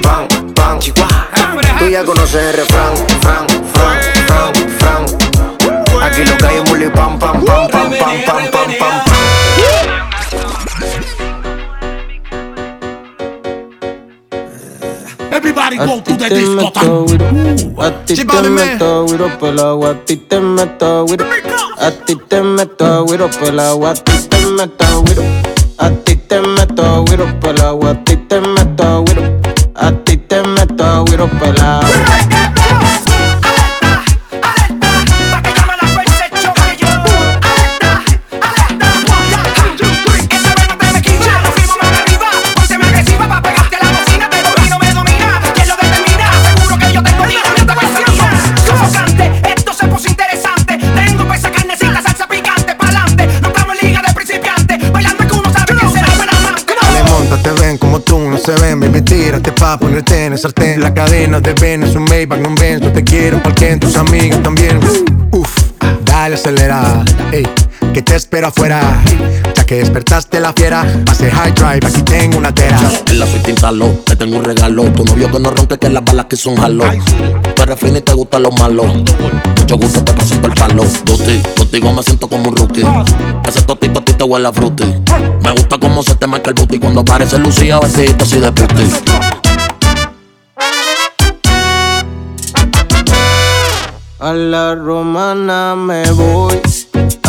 pan, 0.00 0.26
pan, 0.54 0.78
pan. 0.94 1.78
Tú 1.78 1.88
ya 1.90 2.04
conoces 2.04 2.42
el 2.42 2.54
refrán, 2.54 2.96
fran, 3.20 3.46
fran, 3.74 4.00
fran, 4.28 4.54
fran. 4.78 6.02
Aquí 6.02 6.24
lo 6.24 6.38
que 6.38 6.46
hay 6.46 6.56
es 6.56 6.70
muli 6.70 6.88
pam, 6.88 7.18
pam, 7.18 7.44
pam, 7.44 7.68
pam, 7.68 7.90
pam, 7.90 8.24
pam, 8.24 8.50
pam, 8.50 8.59
Everybody 15.50 15.78
a 15.78 15.84
go 15.84 15.98
to 15.98 16.14
the 16.14 16.28
disco. 16.30 16.70
A 17.82 17.90
ti 18.06 18.14
te 18.14 18.48
meto 18.48 19.04
güiro 19.06 19.26
pel 19.40 19.58
agua, 19.58 19.90
a 19.90 19.94
ti 20.06 20.16
te 20.16 20.38
meto 20.38 21.06
güiro. 21.06 21.26
A 21.76 21.90
ti 21.90 22.14
te 22.14 22.40
meto 22.40 23.04
güiro 23.04 23.28
pel 23.28 23.58
agua, 23.58 23.90
a 23.90 23.94
ti 23.94 24.28
te 24.30 24.46
meto 24.46 25.02
güiro. 25.02 25.24
A 25.78 25.90
ti 25.90 26.14
te 26.14 26.40
meto 26.40 27.04
güiro 27.04 27.26
pel 27.40 27.60
agua, 27.66 27.90
a 27.90 28.04
ti 28.04 28.16
te 28.16 28.40
meto 28.40 29.02
güiro. 29.02 29.40
A 29.74 29.90
ti 29.90 30.16
te 30.18 30.40
meto 30.40 31.04
güiro 31.06 31.26
pel 31.26 31.60
agua. 31.60 32.29
Se 58.56 58.60
ven, 58.62 58.80
baby, 58.80 59.02
tírate 59.02 59.52
pa' 59.52 59.78
ponerte 59.78 60.26
en 60.26 60.32
el 60.32 60.38
sartén. 60.38 60.80
La 60.80 60.92
cadena 60.92 61.40
de 61.40 61.52
Ben 61.54 61.84
un 61.84 62.04
Maybach, 62.04 62.40
no 62.40 62.48
un 62.48 62.54
Benz, 62.54 62.82
yo 62.82 62.92
te 62.92 63.04
quiero 63.04 63.40
porque 63.42 63.76
tus 63.76 63.96
amigas 63.96 64.42
también. 64.42 64.80
Uf, 65.30 65.50
dale 66.04 66.34
acelera, 66.34 67.04
ey, 67.32 67.46
que 67.92 68.02
te 68.02 68.14
espero 68.16 68.48
afuera 68.48 69.02
Ya 69.54 69.64
que 69.64 69.76
despertaste 69.76 70.40
la 70.40 70.52
fiera, 70.52 70.84
hace 71.08 71.30
high 71.30 71.52
drive, 71.52 71.86
aquí 71.86 72.02
tengo 72.02 72.38
una 72.38 72.54
tera 72.54 72.78
En 73.06 73.18
la 73.18 73.26
suite 73.26 73.50
instaló, 73.50 73.88
te 74.04 74.16
tengo 74.16 74.38
un 74.38 74.44
regalo. 74.44 74.84
Tu 74.92 75.04
novio 75.04 75.30
que 75.30 75.40
no 75.40 75.50
ronque 75.50 75.78
que 75.78 75.88
las 75.88 76.04
balas 76.04 76.26
que 76.26 76.36
son 76.36 76.56
jalo. 76.56 76.84
Tú 77.54 77.62
eres 77.62 77.78
fina 77.78 77.98
y 77.98 78.02
te 78.02 78.12
gustan 78.12 78.42
los 78.42 78.58
malos. 78.58 78.86
Mucho 78.86 79.76
gusto 79.76 80.04
te 80.04 80.12
presento 80.12 80.48
el 80.48 80.54
palo. 80.54 80.84
Duty, 81.04 81.42
contigo 81.56 81.92
me 81.92 82.02
siento 82.02 82.28
como 82.28 82.48
un 82.50 82.56
rookie. 82.56 82.84
Ese 83.48 83.62
totito 83.62 84.00
a 84.00 84.04
ti 84.04 84.12
te 84.12 84.24
huele 84.24 84.48
a 84.48 84.52
fruity. 84.52 84.84
Me 85.42 85.52
gusta 85.52 85.78
cómo 85.78 86.02
se 86.02 86.14
te 86.14 86.26
marca 86.26 86.50
el 86.50 86.54
booty 86.54 86.78
cuando 86.78 87.00
aparece 87.00 87.38
Lucía 87.38 87.80
vestidito 87.80 88.24
así 88.24 88.38
de 88.38 88.52
puti. 88.52 88.84
A 94.20 94.32
la 94.34 94.74
romana 94.74 95.74
me 95.74 96.10
voy 96.12 96.60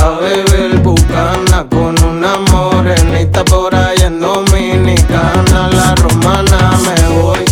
a 0.00 0.18
beber 0.18 0.78
bucana 0.78 1.66
con 1.68 1.94
una 2.04 2.38
morenita 2.50 3.44
por 3.44 3.74
allá 3.74 4.06
en 4.06 4.20
Dominicana. 4.20 5.68
La 5.72 5.94
romana 5.94 6.72
me 6.84 7.20
voy 7.20 7.44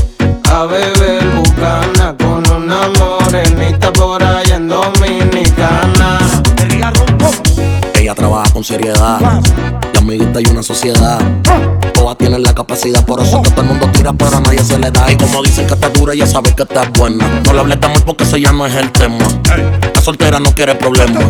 a 0.51 0.65
beber 0.65 1.29
bucana 1.37 2.15
con 2.19 2.43
una 2.51 2.89
morenita 2.99 3.93
por 3.93 4.23
allá 4.23 4.57
en 4.57 4.69
Dominicana. 4.69 6.19
Ella 7.95 8.15
trabaja 8.15 8.53
con 8.53 8.65
seriedad 8.65 9.43
amiguitas 10.09 10.42
y 10.42 10.51
una 10.51 10.62
sociedad. 10.62 11.21
Todas 11.92 12.16
tienen 12.16 12.42
la 12.42 12.55
capacidad, 12.55 13.05
por 13.05 13.21
eso 13.21 13.42
que 13.42 13.51
todo 13.51 13.61
el 13.62 13.68
mundo 13.68 13.90
tira, 13.92 14.12
pero 14.12 14.37
a 14.37 14.40
nadie 14.40 14.61
se 14.61 14.79
le 14.79 14.90
da. 14.90 15.11
Y 15.12 15.16
como 15.16 15.42
dicen 15.42 15.66
que 15.66 15.75
está 15.75 15.90
dura, 15.90 16.14
ya 16.14 16.27
sabes 16.27 16.55
que 16.55 16.62
está 16.62 16.88
buena. 16.99 17.29
No 17.44 17.53
le 17.53 17.61
hables 17.61 17.79
tan 17.79 17.92
mal 17.92 18.03
porque 18.05 18.25
ese 18.25 18.40
ya 18.40 18.53
no 18.53 18.64
es 18.64 18.75
el 18.75 18.90
tema. 18.90 19.27
La 19.94 20.01
soltera 20.01 20.40
no 20.40 20.55
quiere 20.55 20.75
problemas. 20.77 21.25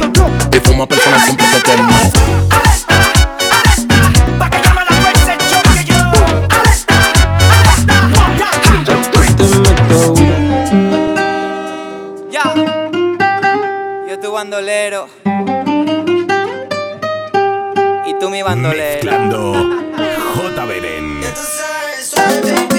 Y 0.53 0.61
fuma 0.61 0.87
personas 0.87 1.25
siempre 1.25 1.47
se 1.47 1.63
quema. 1.63 1.89
bandolero 14.31 15.28
bandolero. 18.43 18.95
Mezclando 18.95 19.53
J. 20.37 20.67
Beren. 20.67 22.78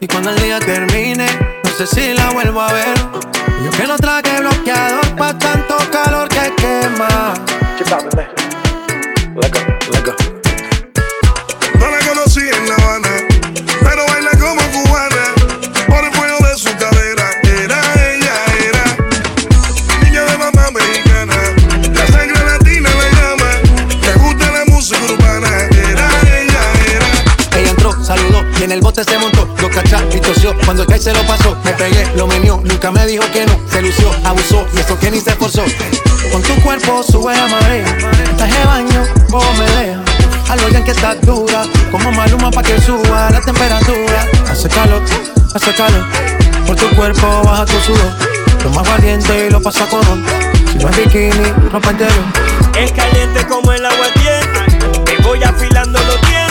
Y 0.00 0.06
cuando 0.06 0.28
el 0.28 0.36
día 0.42 0.58
termine, 0.60 1.26
no 1.64 1.70
sé 1.70 1.86
si 1.86 2.12
la 2.12 2.30
vuelvo 2.30 2.60
a 2.60 2.70
ver. 2.74 2.94
Yo 3.64 3.70
que 3.70 3.86
no 3.86 3.96
traje 3.96 4.38
bloqueador 4.38 5.16
pa' 5.16 5.32
tanto 5.38 5.78
calor 5.90 6.28
que 6.28 6.52
quema. 6.56 7.32
Let 9.34 9.50
go, 9.50 9.60
let 9.92 10.04
go. 10.04 10.14
No 11.78 11.90
la 11.90 11.98
conocí 12.06 12.40
en 12.40 12.68
La 12.68 12.74
Habana 12.74 13.13
En 28.64 28.72
el 28.72 28.80
bote 28.80 29.04
se 29.04 29.18
montó, 29.18 29.46
lo 29.60 29.68
cachá 29.68 30.02
y. 30.10 30.64
Cuando 30.64 30.84
el 30.84 30.98
se 30.98 31.12
lo 31.12 31.20
pasó, 31.26 31.54
me 31.64 31.72
pegué, 31.72 32.10
lo 32.16 32.26
menió. 32.26 32.62
Nunca 32.64 32.90
me 32.90 33.04
dijo 33.04 33.22
que 33.30 33.44
no, 33.44 33.60
se 33.70 33.82
lució, 33.82 34.10
abusó. 34.24 34.66
Y 34.74 34.80
eso 34.80 34.98
que 34.98 35.10
ni 35.10 35.20
se 35.20 35.32
esforzó. 35.32 35.62
Con 36.32 36.40
tu 36.40 36.54
cuerpo 36.62 37.02
sube 37.02 37.36
la 37.36 37.46
marea. 37.46 37.84
Traje 38.38 38.64
baño, 38.64 39.04
vos 39.28 39.44
me 39.58 39.66
dejas. 39.66 40.00
Algo 40.48 40.68
ya 40.70 40.82
que 40.82 40.92
está 40.92 41.14
dura. 41.14 41.64
Como 41.90 42.10
maluma 42.12 42.50
pa' 42.50 42.62
que 42.62 42.80
suba 42.80 43.28
la 43.30 43.40
temperatura. 43.42 44.26
Hace 44.50 44.70
calor, 44.70 45.02
hace 45.54 45.74
calor. 45.74 46.06
Por 46.66 46.74
tu 46.74 46.88
cuerpo 46.96 47.42
baja 47.44 47.66
tu 47.66 47.78
sudor. 47.80 48.14
Lo 48.64 48.70
más 48.70 48.88
valiente 48.88 49.46
y 49.46 49.50
lo 49.50 49.60
pasa 49.60 49.86
con 49.88 50.00
Si 50.72 50.78
no 50.78 50.88
es 50.88 50.96
bikini, 50.96 51.52
ropa 51.70 51.90
entero. 51.90 52.24
Es 52.78 52.92
caliente 52.92 53.46
como 53.46 53.72
el 53.72 53.84
agua 53.84 54.06
tienda. 54.14 55.04
Te 55.04 55.22
voy 55.22 55.44
afilando 55.44 55.98
los 55.98 56.20
dientes 56.22 56.43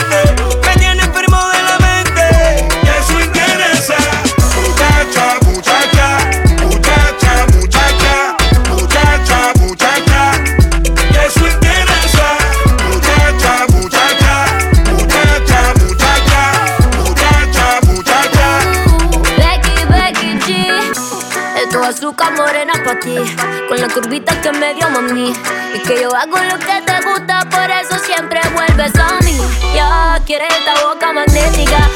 boca 22.14 22.30
morena 22.30 22.72
pa' 22.84 23.00
ti. 23.00 23.16
Con 23.68 23.80
la 23.80 23.88
curvita 23.88 24.40
que 24.40 24.52
me 24.52 24.74
dio 24.74 24.88
mami. 24.88 25.32
Y 25.74 25.78
que 25.80 26.00
yo 26.00 26.14
hago 26.14 26.38
lo 26.50 26.58
que 26.58 26.80
te 26.86 26.96
gusta, 27.08 27.40
por 27.50 27.68
eso 27.70 27.98
siempre 28.04 28.40
vuelves 28.54 28.92
a 28.94 29.18
mí. 29.24 29.36
Ya 29.74 30.18
yeah, 30.18 30.22
quiere 30.24 30.46
esta 30.46 30.74
boca 30.86 31.12
magnética 31.12 31.88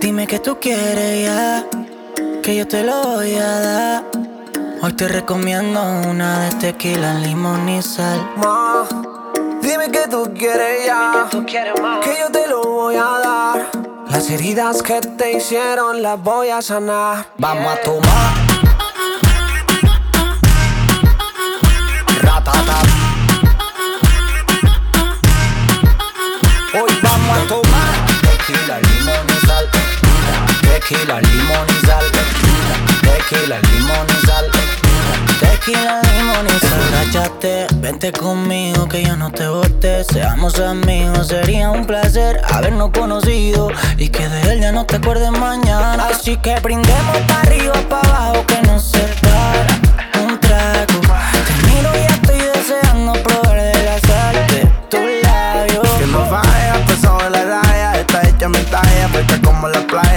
dime 0.00 0.26
que 0.26 0.38
tú 0.38 0.58
quieres 0.60 1.26
ya, 1.26 1.66
que 2.42 2.56
yo 2.56 2.66
te 2.66 2.82
lo 2.82 3.02
voy 3.02 3.34
a 3.34 3.60
dar. 3.60 4.04
Hoy 4.80 4.92
te 4.92 5.08
recomiendo 5.08 5.80
una 6.08 6.44
de 6.44 6.54
tequila, 6.56 7.14
limón 7.14 7.68
y 7.68 7.82
sal. 7.82 8.30
Ma, 8.36 8.86
dime 9.60 9.90
que 9.90 10.06
tú 10.08 10.32
quieres 10.36 10.86
ya. 10.86 11.28
Que 12.02 12.16
yo 12.20 12.30
te 12.30 12.46
lo 12.46 12.62
voy 12.62 12.96
a 12.96 13.18
dar. 13.24 13.70
Las 14.08 14.30
heridas 14.30 14.82
que 14.82 15.00
te 15.00 15.32
hicieron 15.32 16.02
las 16.02 16.22
voy 16.22 16.50
a 16.50 16.62
sanar. 16.62 17.26
Vamos 17.36 17.72
a 17.72 17.80
tomar. 17.82 18.47
Tequila, 30.88 31.20
limón 31.20 31.66
y 31.68 31.86
sal. 31.86 32.04
Tequila, 33.02 33.58
limón 33.60 34.06
y 34.08 34.26
sal. 34.26 34.46
Tequila, 35.38 36.00
limón 36.00 36.46
y 36.46 36.66
sal. 36.66 36.80
Emborráchate, 36.80 37.66
vente 37.74 38.10
conmigo 38.10 38.88
que 38.88 39.04
yo 39.04 39.14
no 39.14 39.30
te 39.30 39.46
bote. 39.48 40.02
Seamos 40.04 40.58
amigos, 40.58 41.26
sería 41.26 41.68
un 41.68 41.84
placer 41.84 42.40
habernos 42.54 42.90
conocido 42.92 43.68
y 43.98 44.08
que 44.08 44.30
de 44.30 44.52
él 44.52 44.60
ya 44.62 44.72
no 44.72 44.86
te 44.86 44.96
acuerdes 44.96 45.30
mañana. 45.30 46.08
Así 46.08 46.38
que 46.38 46.58
brindemos 46.60 47.18
para 47.26 47.40
arriba, 47.42 47.74
para 47.90 48.08
abajo, 48.08 48.46
que 48.46 48.62
no 48.62 48.80
se 48.80 49.00
para. 49.20 50.24
Un 50.24 50.40
trago, 50.40 51.00
te 51.46 51.66
miro 51.66 51.90
y 51.96 52.12
estoy 52.14 52.40
deseando 52.40 53.12
probar 53.12 53.60
de 53.60 53.84
la 53.84 54.00
sal 54.08 54.46
de 54.48 54.66
tus 54.88 55.22
labios. 55.22 55.86
Que 55.98 56.06
no 56.06 56.24
falla, 56.24 56.82
pesado 56.86 57.18
de 57.24 57.28
la 57.28 57.44
raya. 57.44 58.00
Está 58.00 58.26
hecha 58.26 58.48
mi 58.48 58.60
talla, 58.60 59.10
como 59.44 59.68
la 59.68 59.80
playa. 59.86 60.07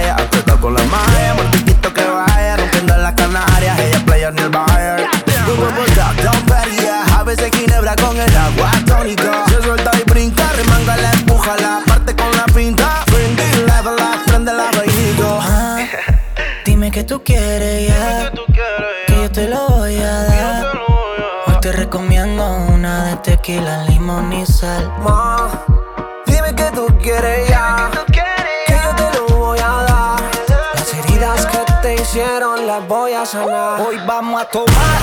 Tequila, 23.52 23.84
limón 23.84 24.32
y 24.32 24.46
sal. 24.46 24.90
Ma, 25.04 25.50
dime 26.26 26.54
que 26.54 26.70
tú 26.74 26.86
quieres 27.02 27.48
ya, 27.48 27.90
que 28.06 28.72
yo 28.72 28.96
te 28.96 29.18
lo 29.18 29.26
voy 29.36 29.58
a 29.58 29.82
dar. 29.88 30.20
Las 30.74 30.94
heridas 30.94 31.46
que 31.46 31.58
te 31.82 31.94
hicieron 31.96 32.66
las 32.66 32.86
voy 32.88 33.12
a 33.12 33.26
sanar. 33.26 33.80
Hoy 33.80 33.98
vamos 34.06 34.42
a 34.42 34.44
tomar. 34.46 34.98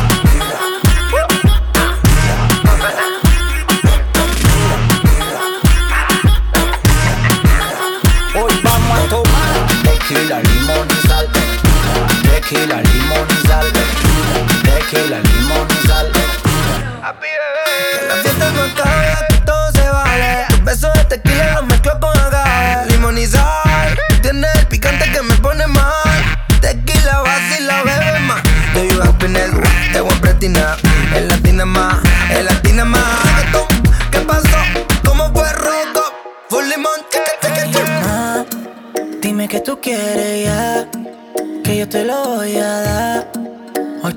Hoy 8.35 8.61
vamos 8.63 8.99
a 8.99 9.09
tomar 9.09 9.67
tequila, 9.83 10.39
limón 10.39 10.87
y 10.89 11.07
sal. 11.07 11.27
Tequila, 12.23 12.81
limón 12.81 13.27
y 13.29 13.47
sal. 13.47 13.67
Tequila, 14.63 15.19
limón 15.19 15.67
y 15.69 15.87
sal. 15.87 16.28
Que 17.17 18.05
la 18.07 18.15
fiesta 18.21 18.51
no 18.51 18.98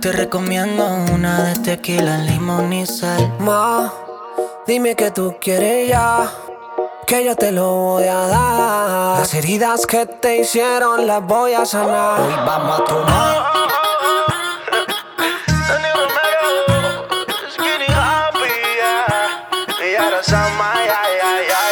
te 0.02 0.10
recomiendo 0.10 0.84
una 1.12 1.44
de 1.44 1.54
tequila, 1.60 2.18
limón 2.18 2.72
y 2.72 2.84
sal. 2.86 3.36
Ma, 3.38 3.92
dime 4.66 4.96
que 4.96 5.12
tú 5.12 5.36
quieres 5.40 5.88
ya, 5.90 6.28
que 7.06 7.24
yo 7.24 7.36
te 7.36 7.52
lo 7.52 7.72
voy 7.72 8.08
a 8.08 8.26
dar. 8.26 9.20
Las 9.20 9.32
heridas 9.32 9.86
que 9.86 10.06
te 10.06 10.38
hicieron 10.38 11.06
las 11.06 11.22
voy 11.22 11.54
a 11.54 11.64
sanar. 11.64 12.20
Hoy 12.20 12.34
vamos 12.34 12.80
a 12.80 12.84
tomar. 12.84 13.52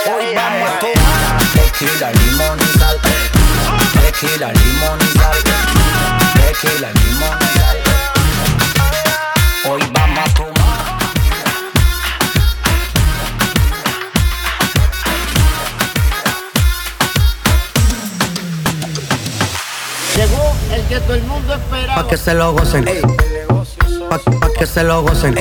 Hoy 0.06 0.34
vamos 0.36 0.70
a 0.70 0.78
tomar 0.78 1.40
tequila, 1.52 2.12
limón 2.12 2.58
y 2.60 2.78
sal. 2.78 2.96
Tequila, 4.00 4.52
limón 4.52 4.98
y 5.00 5.18
sal. 5.18 5.36
Tequila, 6.34 6.90
limón 6.92 7.39
que 22.10 22.16
se 22.16 22.34
lo 22.34 22.52
gocen. 22.52 22.84
Pa, 24.08 24.18
pa' 24.18 24.48
que 24.58 24.66
se 24.66 24.82
lo 24.82 25.02
gocen. 25.02 25.34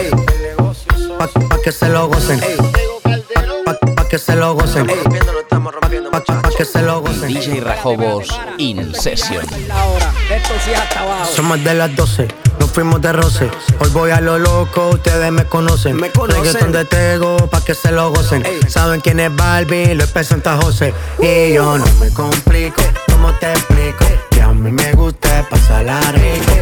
Pa, 1.17 1.27
pa' 1.27 1.61
que 1.63 1.71
se 1.71 1.89
lo 1.89 2.07
gocen. 2.07 2.39
Pa, 3.65 3.73
pa' 3.95 4.07
que 4.07 4.19
se 4.19 4.35
lo 4.35 4.53
gocen. 4.53 4.87
Pa, 4.87 6.23
pa- 6.23 6.41
pa' 6.41 6.49
que 6.55 6.65
se 6.65 6.81
lo 6.83 7.01
gocen. 7.01 7.27
DJ 7.27 7.61
Rajobos 7.61 8.27
In 8.57 8.93
Session. 8.93 9.45
Son 11.35 11.45
más 11.47 11.63
de 11.63 11.73
las 11.73 11.95
12, 11.95 12.27
nos 12.59 12.69
fuimos 12.71 13.01
de 13.01 13.13
roce. 13.13 13.49
Hoy 13.79 13.89
voy 13.89 14.11
a 14.11 14.21
lo 14.21 14.37
loco, 14.37 14.89
ustedes 14.89 15.31
me 15.31 15.45
conocen. 15.45 15.95
Me 15.95 16.11
conocen. 16.11 16.43
Reggaeton 16.43 16.71
de 16.71 16.85
Tego, 16.85 17.37
pa' 17.49 17.61
que 17.61 17.73
se 17.73 17.91
lo 17.91 18.11
gocen. 18.11 18.43
Saben 18.67 19.01
quién 19.01 19.19
es 19.19 19.35
Barbie, 19.35 19.95
lo 19.95 20.03
es 20.03 20.27
Santa 20.27 20.55
José. 20.57 20.93
Y 21.19 21.53
yo 21.53 21.77
no 21.79 21.85
me 21.99 22.09
complico, 22.13 22.83
¿cómo 23.11 23.33
te 23.39 23.51
explico? 23.53 24.05
Que 24.29 24.41
a 24.41 24.49
mí 24.49 24.71
me 24.71 24.91
gusta 24.93 25.45
pasarla 25.49 25.99
rico. 26.11 26.58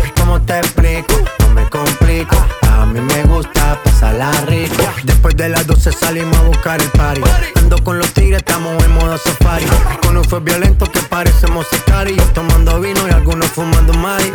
Buscar. 6.75 7.17
Ando 7.55 7.81
con 7.83 7.97
los 7.97 8.11
tigres, 8.13 8.39
estamos 8.39 8.83
en 8.83 8.91
modo 8.93 9.17
safari. 9.17 9.65
Con 10.01 10.17
un 10.17 10.23
fue 10.23 10.39
violento 10.41 10.85
que 10.91 10.99
parecemos 11.01 11.65
sicarios. 11.67 12.33
Tomando 12.33 12.79
vino 12.81 13.07
y 13.07 13.11
algunos 13.11 13.47
fumando 13.47 13.93
mari. 13.93 14.31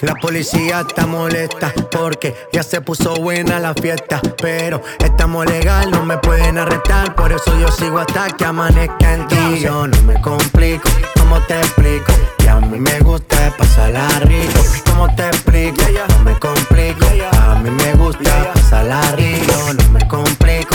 La 0.00 0.14
policía 0.14 0.84
está 0.88 1.06
molesta 1.06 1.72
porque 1.90 2.34
ya 2.52 2.62
se 2.62 2.80
puso 2.80 3.14
buena 3.16 3.60
la 3.60 3.74
fiesta. 3.74 4.20
Pero 4.42 4.82
estamos 4.98 5.46
legal, 5.46 5.90
no 5.90 6.04
me 6.04 6.18
pueden 6.18 6.58
arrestar. 6.58 7.14
Por 7.14 7.32
eso 7.32 7.58
yo 7.60 7.68
sigo 7.70 7.98
hasta 7.98 8.28
que 8.30 8.44
amanezca 8.44 9.14
en 9.14 9.28
ti. 9.28 9.60
Yo 9.60 9.86
no 9.86 10.02
me 10.02 10.20
complico, 10.20 10.88
¿cómo 11.18 11.40
te 11.42 11.58
explico? 11.58 12.12
Que 12.38 12.48
a 12.48 12.60
mí 12.60 12.78
me 12.78 12.98
gusta 13.00 13.54
pasarla 13.56 14.08
rico. 14.20 14.60
¿Cómo 14.90 15.14
te 15.14 15.26
explico? 15.26 15.82
No 16.08 16.24
me 16.24 16.38
complico. 16.38 17.06
A 17.40 17.54
mí 17.56 17.70
me 17.70 17.94
gusta 17.94 18.52
pasarla 18.52 19.00
rico. 19.12 19.52
No 19.74 19.92
me 19.92 20.08
complico. 20.08 20.74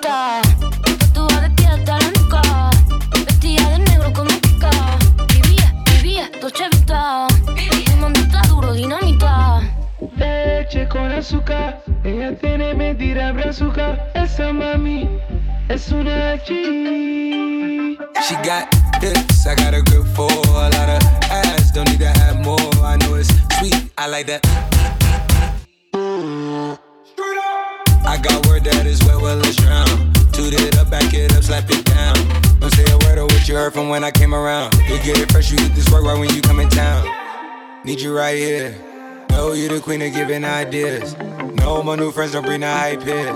duro. 0.00 0.40
Tatuada 0.98 1.40
de 1.40 1.50
pie 1.50 1.66
hasta 1.66 1.98
la 1.98 2.10
nuca. 2.10 2.42
Vestida 3.26 3.68
de 3.70 3.78
negro 3.78 4.12
con 4.12 4.26
mística. 4.26 4.70
Vivía, 5.28 5.74
vivía, 5.92 6.30
noche 6.42 6.68
vista. 6.70 7.26
Mi 7.46 8.00
mantita 8.00 8.42
duro, 8.48 8.72
dinamita. 8.72 9.60
Leche 10.16 10.88
con 10.88 11.10
azúcar, 11.12 11.82
ella 12.04 12.36
tiene 12.38 12.74
mentira 12.74 13.32
brazuca. 13.32 13.98
Esa 14.14 14.52
mami 14.52 15.08
es 15.68 15.90
una 15.90 16.36
G. 16.44 17.96
She 18.26 18.34
got 18.44 18.68
hips, 19.00 19.46
I 19.46 19.54
got 19.54 19.74
a 19.74 19.82
grip 19.82 20.06
for 20.14 20.30
a 20.30 20.68
lot 20.70 20.88
of 20.88 21.02
ass. 21.30 21.72
Don't 21.72 21.88
need 21.88 22.00
to 22.00 22.08
have 22.08 22.40
more. 22.44 22.58
I 22.84 22.96
know 22.98 23.14
it's 23.14 23.30
sweet, 23.58 23.90
I 23.96 24.06
like 24.06 24.26
that. 24.26 24.97
I 28.18 28.20
got 28.20 28.46
word 28.48 28.64
that 28.64 28.84
is 28.84 29.00
wet, 29.04 29.22
well, 29.22 29.38
it's 29.46 29.54
drown. 29.54 29.86
Toot 30.32 30.52
it 30.52 30.76
up, 30.76 30.90
back 30.90 31.14
it 31.14 31.32
up, 31.36 31.44
slap 31.44 31.70
it 31.70 31.84
down. 31.84 32.16
Don't 32.58 32.74
say 32.74 32.82
a 32.90 32.98
word 33.06 33.16
of 33.16 33.30
what 33.30 33.46
you 33.46 33.54
heard 33.54 33.72
from 33.72 33.88
when 33.88 34.02
I 34.02 34.10
came 34.10 34.34
around. 34.34 34.74
You 34.90 34.98
get 35.06 35.20
it 35.20 35.30
fresh, 35.30 35.52
you 35.52 35.56
get 35.56 35.72
this 35.76 35.88
work 35.88 36.02
right 36.02 36.18
when 36.18 36.28
you 36.34 36.42
come 36.42 36.58
in 36.58 36.68
town. 36.68 37.06
Need 37.84 38.00
you 38.00 38.16
right 38.16 38.36
here. 38.36 38.74
Know 39.30 39.52
you 39.52 39.68
the 39.68 39.78
queen 39.78 40.02
of 40.02 40.12
giving 40.12 40.44
ideas. 40.44 41.14
No, 41.62 41.84
my 41.84 41.94
new 41.94 42.10
friends 42.10 42.32
don't 42.32 42.44
bring 42.44 42.62
the 42.62 42.66
hype 42.66 43.04
here. 43.04 43.32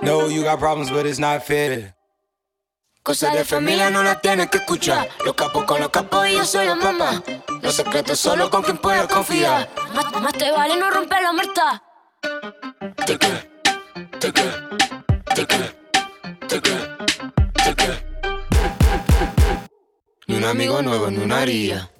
No, 0.00 0.28
you 0.28 0.44
got 0.44 0.58
problems, 0.58 0.88
but 0.88 1.04
it's 1.04 1.18
not 1.18 1.44
fair. 1.44 1.94
Cosas 3.02 3.34
de 3.34 3.44
familia 3.44 3.90
no 3.90 4.02
las 4.02 4.22
tienes 4.22 4.48
que 4.48 4.58
escuchar. 4.60 5.10
Los 5.26 5.34
capos 5.34 5.64
con 5.64 5.78
los 5.78 5.90
capos 5.90 6.26
y 6.26 6.36
yo 6.36 6.46
soy 6.46 6.64
la 6.64 6.74
mamá. 6.74 7.22
Los 7.60 7.74
secretos 7.74 8.18
solo 8.18 8.48
con 8.48 8.62
quien 8.62 8.78
puedo 8.78 9.06
confiar. 9.08 9.68
Más, 9.94 10.22
más 10.22 10.32
te 10.32 10.50
vale 10.50 10.76
no 10.76 10.90
romper 10.90 11.20
la 11.20 11.32
muerta. 11.34 11.82
Ni 20.28 20.36
un 20.36 20.44
amigo 20.44 20.80
nuevo, 20.80 21.10
ni 21.10 21.18
una 21.18 21.40
haría. 21.40 21.91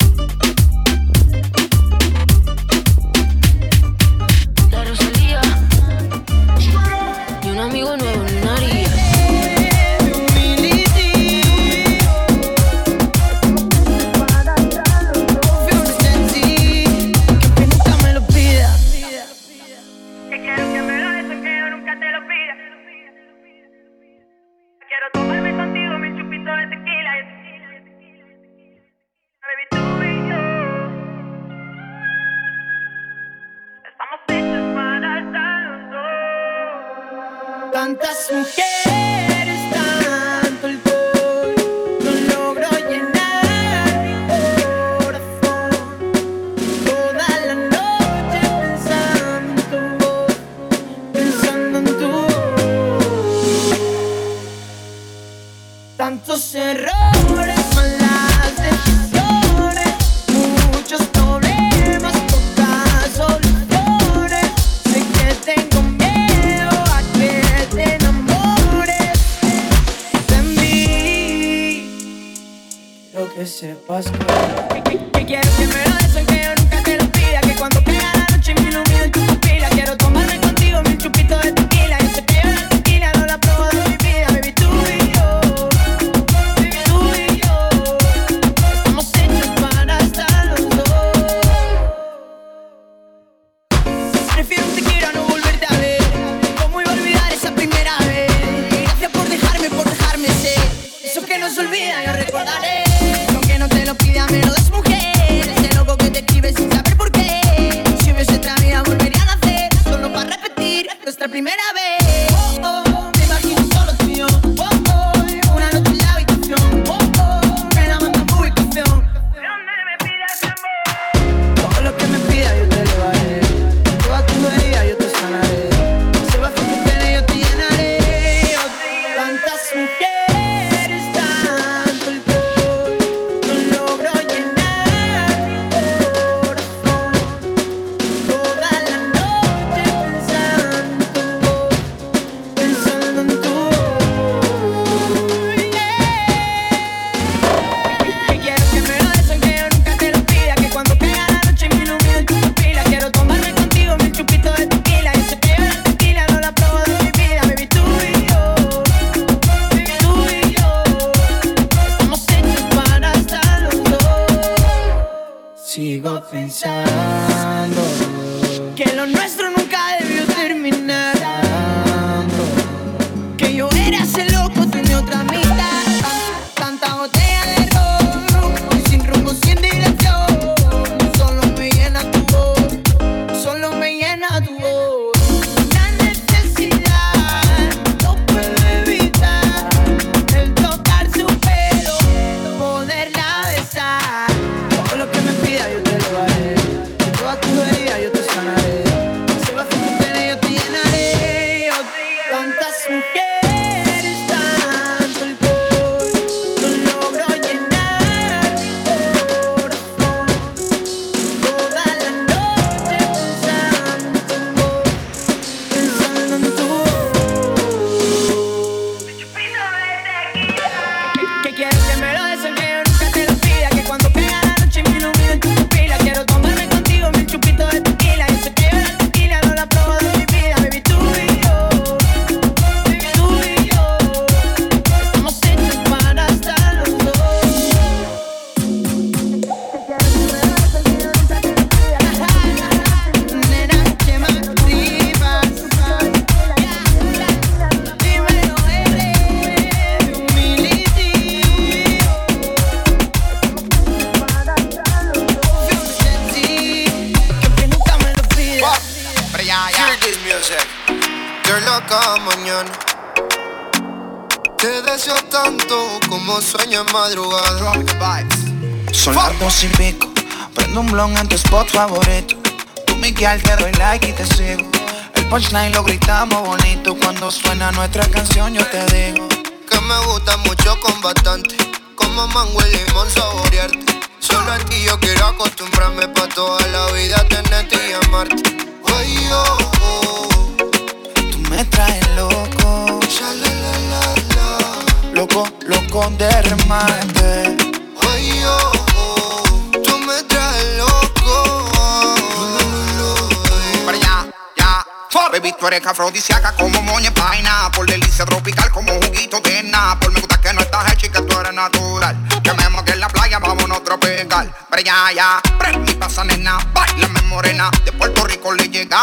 no 101.43 101.51
se 101.51 101.61
olvida, 101.61 102.05
yo 102.05 102.13
recordaré. 102.13 102.85
Y 103.29 103.35
aunque 103.35 103.59
no 103.59 103.69
te 103.69 103.85
lo 103.85 103.97
pida, 103.97 104.27
me 104.29 104.43
lo 104.43 104.53
des 104.53 104.71
mujer. 104.71 105.49
Ese 105.57 105.75
loco 105.75 105.97
que 105.97 106.11
te 106.11 106.21
escribe 106.21 106.53
sin 106.53 106.71
saber. 106.71 106.92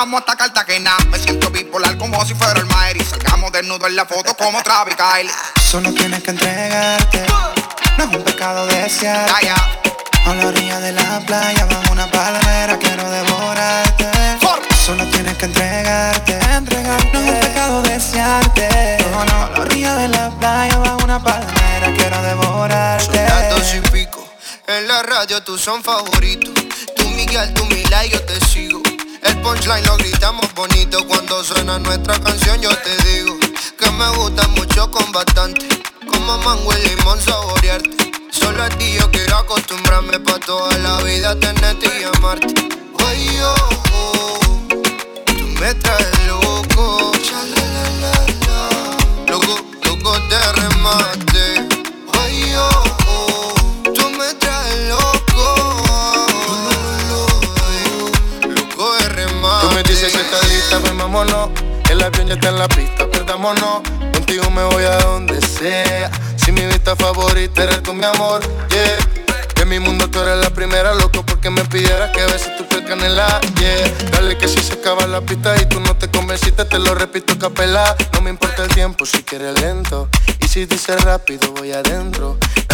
llegamos 0.09 0.21
hasta 0.21 0.35
Cartagena. 0.35 0.97
Me 1.11 1.19
siento 1.19 1.49
bipolar 1.51 1.97
como 1.97 2.25
si 2.25 2.33
fuera 2.33 2.59
el 2.59 2.65
mar 2.65 2.95
y 2.97 3.01
salgamos 3.01 3.51
desnudo 3.51 3.85
en 3.87 3.95
la 3.95 4.05
foto 4.05 4.35
como 4.35 4.61
Travis 4.63 4.95
Kyle. 4.95 5.29
Solo 5.61 5.93
tienes 5.93 6.23
que 6.23 6.31
entregarte, 6.31 7.23
no 7.97 8.05
es 8.05 8.15
un 8.15 8.23
pecado 8.23 8.65
desear. 8.67 9.29
A 10.25 10.33
la 10.33 10.47
orilla 10.47 10.79
de 10.79 10.91
la 10.91 11.19
playa 11.25 11.65
bajo 11.65 11.91
una 11.91 12.09
palmera 12.09 12.77
quiero 12.79 13.09
devorarte. 13.09 14.05
Solo 14.83 15.05
tienes 15.05 15.37
que 15.37 15.45
entregarte, 15.45 16.39
entregarte. 16.55 17.09
No 17.13 17.19
es 17.19 17.29
un 17.29 17.39
pecado 17.39 17.81
desearte. 17.83 18.97
No, 19.11 19.25
no. 19.25 19.45
A 19.45 19.49
la 19.49 19.59
orilla 19.61 19.95
de 19.95 20.07
la 20.07 20.29
playa 20.39 20.77
bajo 20.77 21.03
una 21.03 21.23
palmera 21.23 21.93
quiero 21.95 22.21
devorarte. 22.23 23.05
Son 23.05 23.25
las 23.25 23.49
dos 23.49 23.75
y 23.75 23.91
pico. 23.91 24.27
En 24.67 24.87
la 24.87 25.03
radio 25.03 25.41
tú 25.43 25.57
son 25.57 25.83
favoritos. 25.83 26.53
Tú 26.95 27.07
Miguel, 27.09 27.53
tú 27.53 27.65
Mila 27.65 28.05
y 28.05 28.09
yo 28.09 28.21
te 28.23 28.39
sigo 28.45 28.81
el 29.21 29.41
punchline 29.41 29.85
lo 29.85 29.97
gritamos 29.97 30.53
bonito 30.53 31.05
cuando 31.07 31.43
suena 31.43 31.77
nuestra 31.79 32.19
canción. 32.19 32.61
Yo 32.61 32.69
te 32.69 32.95
digo 33.09 33.37
que 33.77 33.89
me 33.91 34.09
gusta 34.17 34.47
mucho 34.49 34.89
con 34.91 35.11
bastante. 35.11 35.67
Como 36.07 36.37
mango 36.39 36.71
y 36.77 36.89
limón 36.89 37.19
saborearte. 37.19 38.11
Solo 38.31 38.63
a 38.63 38.69
ti 38.69 38.93
yo 38.99 39.09
quiero 39.11 39.37
acostumbrarme 39.37 40.19
pa' 40.19 40.39
toda 40.39 40.77
la 40.77 41.01
vida 41.03 41.37
tenerte 41.39 41.87
y 41.99 42.03
amarte. 42.17 42.53
Oye, 43.07 43.43
oh, 43.43 43.55
oh, 43.93 44.39
tú 45.25 45.47
me 45.59 45.73
traes 45.75 46.27
loco. 46.27 47.11
Loco, 49.27 49.59
loco 49.83 50.19
de 50.29 50.53
remate. 50.53 51.67
Oye, 52.23 52.57
oh, 52.57 52.88
Dice 59.89 60.11
que 60.11 60.21
está 60.21 60.39
lista, 60.47 60.79
pues 60.81 60.95
vámonos. 60.95 61.49
El 61.89 62.03
avión 62.03 62.27
ya 62.27 62.35
está 62.35 62.49
en 62.49 62.59
la 62.59 62.67
pista, 62.67 63.09
perdámonos. 63.09 63.81
Contigo 64.13 64.47
me 64.51 64.63
voy 64.63 64.83
a 64.83 64.97
donde 64.97 65.41
sea. 65.41 66.11
Si 66.35 66.51
mi 66.51 66.63
vista 66.67 66.95
favorita 66.95 67.63
eres 67.63 67.81
tú, 67.81 67.95
mi 67.95 68.05
amor, 68.05 68.39
yeah. 68.69 68.97
De 69.55 69.65
mi 69.65 69.79
mundo 69.79 70.07
tú 70.07 70.19
eres 70.19 70.37
la 70.37 70.51
primera, 70.51 70.93
loco, 70.93 71.25
porque 71.25 71.49
me 71.49 71.65
pidieras 71.65 72.11
que 72.11 72.21
beses 72.21 72.55
tu 72.55 72.67
piel 72.67 72.85
canela, 72.85 73.41
yeah. 73.59 74.11
Dale 74.11 74.37
que 74.37 74.47
si 74.47 74.59
se 74.61 74.73
acaba 74.73 75.07
la 75.07 75.21
pista 75.21 75.59
y 75.59 75.65
tú 75.65 75.79
no 75.79 75.97
te 75.97 76.07
convenciste, 76.07 76.65
te 76.65 76.77
lo 76.77 76.93
repito 76.93 77.39
capela. 77.39 77.95
No 78.13 78.21
me 78.21 78.29
importa 78.29 78.65
el 78.65 78.69
tiempo 78.69 79.07
si 79.07 79.23
quieres 79.23 79.59
lento. 79.59 80.07
Y 80.39 80.47
si 80.47 80.67
dices 80.67 81.03
rápido, 81.03 81.51
voy 81.53 81.71
adentro. 81.71 82.37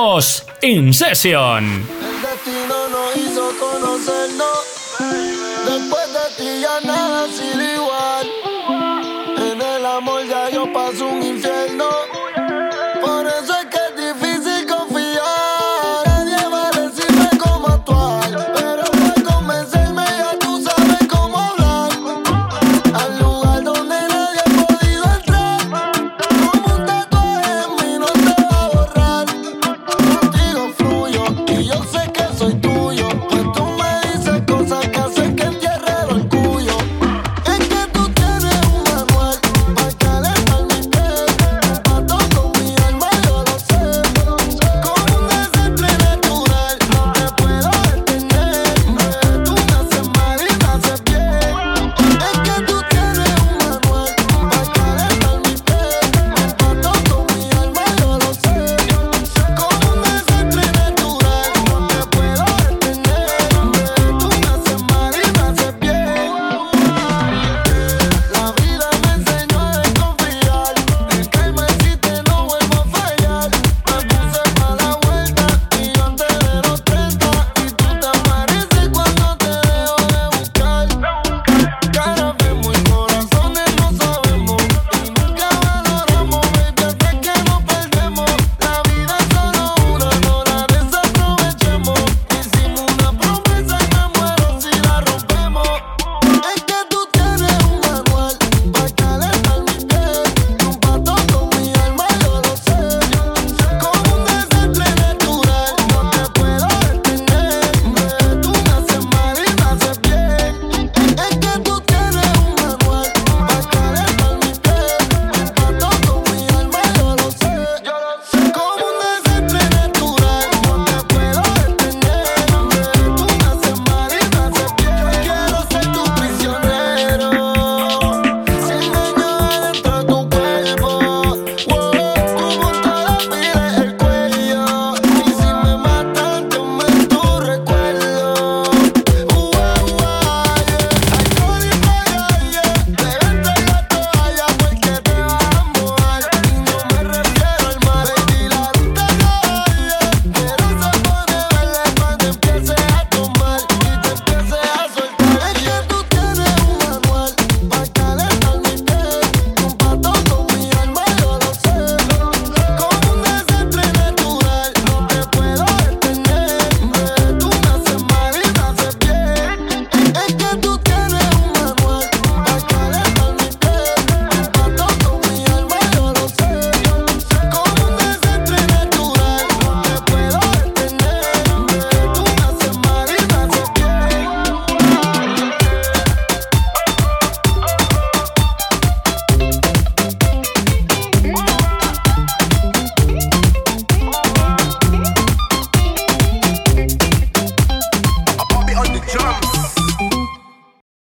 escuchamos 0.00 0.44
In 0.62 0.94
Session. 0.94 1.64
El 1.64 2.22
destino 2.22 2.88
nos 2.88 3.16
hizo 3.16 3.50
conocernos. 3.58 4.58
Después 5.66 6.12
de 6.12 6.20
ti 6.36 6.60
ya 6.62 6.80
nada. 6.86 7.26